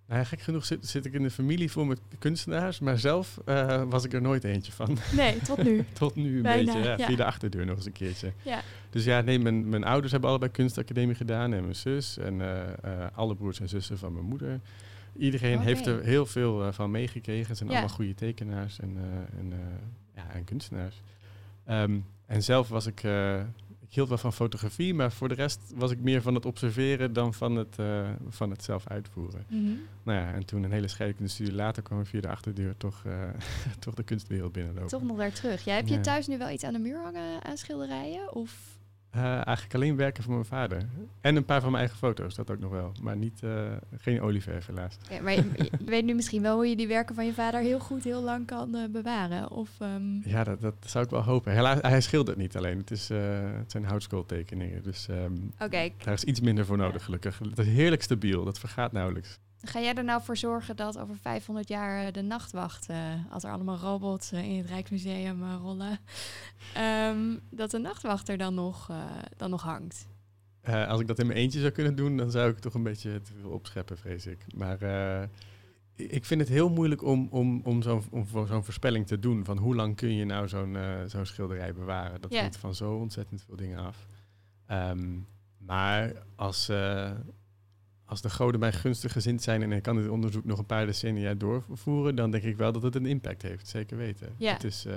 Nou 0.09 0.21
ja, 0.21 0.27
gek 0.27 0.41
genoeg 0.41 0.65
zit, 0.65 0.87
zit 0.87 1.05
ik 1.05 1.13
in 1.13 1.23
de 1.23 1.31
familie 1.31 1.71
vol 1.71 1.85
met 1.85 1.99
kunstenaars, 2.19 2.79
maar 2.79 2.97
zelf 2.97 3.39
eh, 3.45 3.83
was 3.89 4.03
ik 4.03 4.13
er 4.13 4.21
nooit 4.21 4.43
eentje 4.43 4.71
van. 4.71 4.97
Nee, 5.15 5.39
tot 5.39 5.63
nu. 5.63 5.85
tot 5.99 6.15
nu 6.15 6.35
een 6.35 6.41
Bijna, 6.41 6.73
beetje, 6.73 6.89
ja, 6.89 6.97
ja. 6.97 7.05
via 7.05 7.15
de 7.15 7.25
achterdeur 7.25 7.65
nog 7.65 7.75
eens 7.75 7.85
een 7.85 7.91
keertje. 7.91 8.31
Ja. 8.41 8.61
Dus 8.89 9.03
ja, 9.03 9.21
nee, 9.21 9.39
mijn, 9.39 9.69
mijn 9.69 9.83
ouders 9.83 10.11
hebben 10.11 10.29
allebei 10.29 10.51
kunstacademie 10.51 11.15
gedaan 11.15 11.53
en 11.53 11.61
mijn 11.61 11.75
zus 11.75 12.17
en 12.17 12.41
eh, 12.41 12.61
eh, 12.81 13.07
alle 13.13 13.35
broers 13.35 13.59
en 13.59 13.69
zussen 13.69 13.97
van 13.97 14.13
mijn 14.13 14.25
moeder. 14.25 14.59
Iedereen 15.17 15.59
heeft 15.59 15.85
er 15.85 16.03
heel 16.03 16.25
veel 16.25 16.73
van 16.73 16.91
meegekregen. 16.91 17.47
Het 17.47 17.57
zijn 17.57 17.69
allemaal 17.69 17.89
goede 17.89 18.15
tekenaars 18.15 18.79
en, 18.79 18.97
en, 19.39 19.53
ja, 20.15 20.31
en 20.33 20.43
kunstenaars. 20.43 21.01
Ehm, 21.65 21.97
en 22.25 22.43
zelf 22.43 22.69
was 22.69 22.85
ik, 22.85 23.01
ik 23.89 23.95
hield 23.95 24.09
wel 24.09 24.17
van 24.17 24.33
fotografie, 24.33 24.93
maar 24.93 25.11
voor 25.11 25.27
de 25.27 25.33
rest 25.35 25.59
was 25.75 25.91
ik 25.91 25.99
meer 25.99 26.21
van 26.21 26.35
het 26.35 26.45
observeren 26.45 27.13
dan 27.13 27.33
van 27.33 27.55
het, 27.55 27.79
eh, 27.79 28.09
van 28.27 28.49
het 28.49 28.63
zelf 28.63 28.87
uitvoeren. 28.87 29.45
Mhm. 29.47 29.71
Nou 30.03 30.19
ja, 30.19 30.33
en 30.33 30.45
toen 30.45 30.63
een 30.63 30.71
hele 30.71 30.87
scheikunde 30.87 31.53
later 31.53 31.83
kwam 31.83 31.99
ik 31.99 32.05
via 32.05 32.21
de 32.21 32.27
achterdeur 32.29 32.77
toch, 32.77 33.01
eh, 33.05 33.29
toch 33.79 33.93
de 33.93 34.03
kunstwereld 34.03 34.51
binnenlopen. 34.51 34.89
Toch 34.89 35.03
nog 35.03 35.17
daar 35.17 35.33
terug. 35.33 35.65
Ja, 35.65 35.75
heb 35.75 35.87
je 35.87 35.93
Ja. 35.93 36.01
thuis 36.01 36.27
nu 36.27 36.37
wel 36.37 36.49
iets 36.49 36.63
aan 36.63 36.73
de 36.73 36.79
muur 36.79 37.01
hangen 37.01 37.43
aan 37.43 37.57
schilderijen? 37.57 38.35
Of 38.35 38.77
Eh, 39.09 39.21
eigenlijk 39.23 39.73
alleen 39.73 39.95
werken 39.95 40.23
voor 40.23 40.33
mijn 40.33 40.45
vader. 40.45 40.89
En 41.21 41.35
een 41.35 41.45
paar 41.45 41.61
van 41.61 41.71
mijn 41.71 41.83
eigen 41.83 41.99
foto's, 41.99 42.35
dat 42.35 42.51
ook 42.51 42.59
nog 42.59 42.71
wel. 42.71 42.91
Maar 43.01 43.17
niet, 43.17 43.43
eh, 43.43 43.71
geen 43.97 44.21
olieverf 44.21 44.65
helaas. 44.65 44.97
Ja, 45.09 45.21
maar 45.21 45.33
je, 45.33 45.49
je 45.55 45.85
weet 45.85 46.05
nu 46.05 46.13
misschien 46.13 46.41
wel 46.41 46.55
hoe 46.55 46.67
je 46.67 46.75
die 46.75 46.87
werken 46.87 47.15
van 47.15 47.25
je 47.25 47.33
vader 47.33 47.59
heel 47.59 47.79
goed, 47.79 48.03
heel 48.03 48.23
lang 48.23 48.45
kan 48.45 48.75
eh, 48.75 48.89
bewaren. 48.89 49.51
Of, 49.51 49.69
ehm, 49.79 50.29
Ja, 50.29 50.43
dat, 50.43 50.61
dat 50.61 50.73
zou 50.85 51.03
ik 51.03 51.09
wel 51.09 51.23
hopen. 51.23 51.53
Helaas, 51.53 51.81
hij 51.81 52.01
schildert 52.01 52.37
niet 52.37 52.57
alleen. 52.57 52.77
Het, 52.77 52.91
is, 52.91 53.07
het 53.07 53.71
zijn 53.71 53.83
houtskooltekeningen. 53.83 54.83
Dus 54.83 55.07
ehm, 55.07 55.35
daar 56.03 56.13
is 56.13 56.23
iets 56.23 56.41
minder 56.41 56.65
voor 56.65 56.77
nodig, 56.77 57.03
gelukkig. 57.03 57.39
Het 57.39 57.59
is 57.59 57.67
heerlijk 57.67 58.01
stabiel. 58.01 58.43
Dat 58.43 58.59
vergaat 58.59 58.91
nauwelijks. 58.91 59.39
Ga 59.63 59.79
jij 59.79 59.93
er 59.95 60.03
nou 60.03 60.21
voor 60.23 60.37
zorgen 60.37 60.75
dat 60.75 60.97
over 60.97 61.15
500 61.17 61.67
jaar 61.67 62.05
eh, 62.05 62.13
de 62.13 62.21
nachtwacht, 62.21 62.89
eh, 62.89 62.97
als 63.29 63.43
er 63.43 63.51
allemaal 63.51 63.77
robots 63.77 64.31
eh, 64.31 64.43
in 64.49 64.57
het 64.57 64.67
Rijksmuseum 64.67 65.43
rollen, 65.53 65.99
ehm, 66.73 67.37
dat 67.49 67.71
de 67.71 67.77
nachtwacht 67.79 68.29
er 68.29 68.37
dan 68.37 68.53
nog, 68.53 68.91
dan 69.37 69.49
nog 69.49 69.61
hangt? 69.61 70.07
Als 70.63 70.99
ik 71.01 71.07
dat 71.07 71.19
in 71.19 71.27
mijn 71.27 71.39
eentje 71.39 71.59
zou 71.59 71.71
kunnen 71.71 71.95
doen, 71.95 72.17
dan 72.17 72.31
zou 72.31 72.49
ik 72.51 72.59
toch 72.59 72.73
een 72.73 72.83
beetje 72.83 73.21
te 73.21 73.31
veel 73.41 73.49
opscheppen, 73.49 73.97
vrees 73.97 74.25
ik. 74.25 74.45
Maar 74.55 74.77
ik 75.95 76.25
vind 76.25 76.41
het 76.41 76.49
heel 76.49 76.69
moeilijk 76.69 77.03
om, 77.03 77.27
om, 77.31 77.61
om 77.63 77.81
zo'n 77.81 78.03
zo'n 78.47 78.63
voorspelling 78.63 79.07
te 79.07 79.19
doen. 79.19 79.45
Van 79.45 79.57
hoe 79.57 79.75
lang 79.75 79.95
kun 79.95 80.13
je 80.15 80.25
nou 80.25 80.47
zo'n 80.47 80.77
zo'n 81.07 81.25
schilderij 81.25 81.73
bewaren? 81.73 82.21
Dat 82.21 82.33
Ja. 82.33 82.41
hangt 82.41 82.57
van 82.57 82.75
zo 82.75 82.93
ontzettend 82.95 83.41
veel 83.41 83.55
dingen 83.55 83.79
af. 83.79 84.05
Ehm, 84.65 85.17
maar 85.57 86.13
als, 86.35 86.71
als 88.09 88.21
de 88.21 88.29
goden 88.29 88.59
mij 88.59 88.71
gunstig 88.73 89.11
gezind 89.11 89.41
zijn 89.41 89.61
en 89.63 89.71
ik 89.71 89.83
kan 89.83 89.95
dit 89.95 90.09
onderzoek 90.09 90.45
nog 90.45 90.59
een 90.59 90.65
paar 90.65 90.85
decennia 90.85 91.33
doorvoeren, 91.33 92.15
dan 92.15 92.31
denk 92.31 92.43
ik 92.43 92.57
wel 92.57 92.71
dat 92.71 92.81
het 92.83 92.95
een 92.95 93.05
impact 93.05 93.41
heeft. 93.41 93.67
Zeker 93.67 93.97
weten. 93.97 94.33
Ja. 94.37 94.53
Het 94.53 94.63
is, 94.63 94.85
eh, 94.85 94.95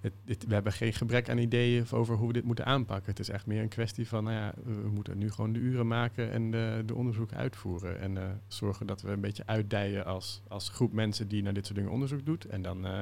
het, 0.00 0.12
het- 0.24 0.44
we 0.46 0.54
hebben 0.54 0.72
geen 0.72 0.92
gebrek 0.92 1.28
aan 1.28 1.38
ideeën 1.38 1.86
over 1.90 2.16
hoe 2.16 2.26
we 2.26 2.32
dit 2.32 2.44
moeten 2.44 2.66
aanpakken. 2.66 3.10
Het 3.10 3.18
is 3.18 3.28
echt 3.28 3.46
meer 3.46 3.62
een 3.62 3.68
kwestie 3.68 4.08
van, 4.08 4.24
nou 4.24 4.36
ja, 4.36 4.54
we 4.64 4.88
moeten 4.88 5.18
nu 5.18 5.30
gewoon 5.30 5.52
de 5.52 5.58
uren 5.58 5.86
maken 5.86 6.30
en 6.30 6.50
de, 6.50 6.82
de 6.86 6.94
onderzoeken 6.94 7.36
uitvoeren. 7.36 8.00
En 8.00 8.16
eh, 8.16 8.24
zorgen 8.46 8.86
dat 8.86 9.02
we 9.02 9.10
een 9.10 9.20
beetje 9.20 9.46
uitdijen 9.46 10.04
als, 10.06 10.42
als 10.48 10.68
groep 10.68 10.92
mensen 10.92 11.28
die 11.28 11.42
naar 11.42 11.52
dit 11.54 11.64
soort 11.66 11.78
dingen 11.78 11.92
onderzoek 11.92 12.26
doet. 12.26 12.44
En 12.44 12.62
dan, 12.62 12.86
eh, 12.86 12.98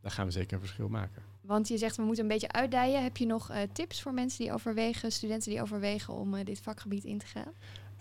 dan 0.00 0.10
gaan 0.10 0.26
we 0.26 0.32
zeker 0.32 0.52
een 0.54 0.60
verschil 0.60 0.88
maken. 0.88 1.22
Want 1.40 1.68
je 1.68 1.78
zegt 1.78 1.96
we 1.96 2.02
moeten 2.02 2.22
een 2.22 2.30
beetje 2.30 2.52
uitdijen. 2.52 3.02
Heb 3.02 3.16
je 3.16 3.26
nog 3.26 3.52
tips 3.72 4.02
voor 4.02 4.14
mensen 4.14 4.44
die 4.44 4.52
overwegen, 4.52 5.12
studenten 5.12 5.50
die 5.50 5.62
overwegen 5.62 6.14
om 6.14 6.44
dit 6.44 6.60
vakgebied 6.60 7.04
in 7.04 7.18
te 7.18 7.26
gaan? 7.26 7.52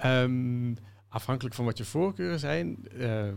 Ehm, 0.02 0.74
afhankelijk 1.08 1.56
van 1.56 1.66
wat 1.66 1.78
je 1.78 1.86
voorkeuren 1.86 2.40
zijn. 2.40 2.88
eh, 2.88 3.28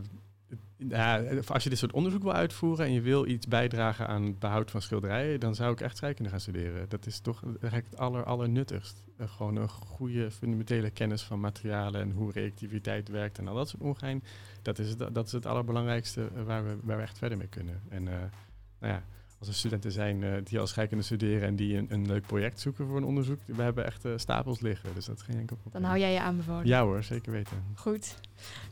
als 1.46 1.62
je 1.62 1.68
dit 1.68 1.78
soort 1.78 1.92
onderzoek 1.92 2.22
wil 2.22 2.32
uitvoeren 2.32 2.86
en 2.86 2.92
je 2.92 3.00
wil 3.00 3.26
iets 3.26 3.46
bijdragen 3.46 4.06
aan 4.06 4.22
het 4.22 4.38
behoud 4.38 4.70
van 4.70 4.82
schilderijen, 4.82 5.40
dan 5.40 5.54
zou 5.54 5.72
ik 5.72 5.80
echt 5.80 5.96
scheikunde 5.96 6.30
gaan 6.30 6.40
studeren. 6.40 6.88
Dat 6.88 7.06
is 7.06 7.20
toch 7.20 7.42
eigenlijk 7.44 7.90
het 7.90 7.98
aller, 7.98 8.24
allernuttigst. 8.24 9.04
Eh, 9.16 9.28
gewoon 9.28 9.56
een 9.56 9.68
goede 9.68 10.30
fundamentele 10.30 10.90
kennis 10.90 11.22
van 11.22 11.40
materialen 11.40 12.00
en 12.00 12.10
hoe 12.10 12.32
reactiviteit 12.32 13.08
werkt 13.08 13.38
en 13.38 13.48
al 13.48 13.54
dat 13.54 13.68
soort 13.68 13.82
ongein. 13.82 14.24
Dat 14.62 14.78
is 14.78 14.88
het, 14.88 15.14
dat 15.14 15.26
is 15.26 15.32
het 15.32 15.46
allerbelangrijkste 15.46 16.28
eh, 16.34 16.42
waar 16.42 16.64
we, 16.64 16.76
waar 16.82 16.96
we 16.96 17.02
echt 17.02 17.18
verder 17.18 17.38
mee 17.38 17.48
kunnen. 17.48 17.82
En 17.88 18.02
nou 18.02 18.92
ja, 18.92 19.02
als 19.46 19.54
er 19.54 19.60
studenten 19.60 19.92
zijn 19.92 20.22
eh, 20.22 20.32
die 20.44 20.60
al 20.60 20.66
scheikunde 20.66 21.04
studeren 21.04 21.48
en 21.48 21.56
die 21.56 21.76
een, 21.76 21.86
een 21.90 22.06
leuk 22.06 22.26
project 22.26 22.60
zoeken 22.60 22.86
voor 22.86 22.96
een 22.96 23.04
onderzoek, 23.04 23.38
we 23.44 23.62
hebben 23.62 23.84
echt 23.84 24.04
eh, 24.04 24.12
stapels 24.16 24.60
liggen. 24.60 24.94
Dus 24.94 25.04
dat 25.04 25.16
is 25.16 25.22
geen 25.22 25.38
enkel 25.38 25.56
probleem. 25.56 25.82
Dan 25.82 25.90
hou 25.90 26.02
jij 26.02 26.12
je 26.12 26.20
aanbevolen. 26.20 26.66
Ja 26.66 26.82
hoor, 26.82 27.02
zeker 27.02 27.32
weten. 27.32 27.64
Goed. 27.74 28.14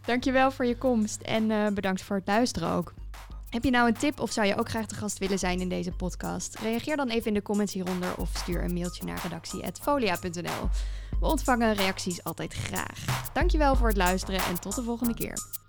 Dankjewel 0.04 0.50
voor 0.50 0.64
je 0.64 0.76
komst 0.76 1.20
en 1.20 1.50
eh, 1.50 1.66
bedankt 1.72 2.02
voor 2.02 2.16
het 2.16 2.26
luisteren 2.26 2.70
ook. 2.70 2.94
Heb 3.50 3.64
je 3.64 3.70
nou 3.70 3.88
een 3.88 3.96
tip 3.96 4.20
of 4.20 4.30
zou 4.30 4.46
je 4.46 4.56
ook 4.56 4.68
graag 4.68 4.86
de 4.86 4.94
gast 4.94 5.18
willen 5.18 5.38
zijn 5.38 5.60
in 5.60 5.68
deze 5.68 5.92
podcast? 5.92 6.58
Reageer 6.58 6.96
dan 6.96 7.08
even 7.08 7.26
in 7.26 7.34
de 7.34 7.42
comments 7.42 7.72
hieronder 7.72 8.16
of 8.16 8.30
stuur 8.36 8.64
een 8.64 8.74
mailtje 8.74 9.04
naar 9.04 9.20
redactie.folia.nl. 9.22 10.68
We 11.20 11.26
ontvangen 11.26 11.74
reacties 11.74 12.24
altijd 12.24 12.54
graag. 12.54 13.30
Dankjewel 13.32 13.76
voor 13.76 13.88
het 13.88 13.96
luisteren 13.96 14.40
en 14.40 14.60
tot 14.60 14.74
de 14.74 14.82
volgende 14.82 15.14
keer. 15.14 15.61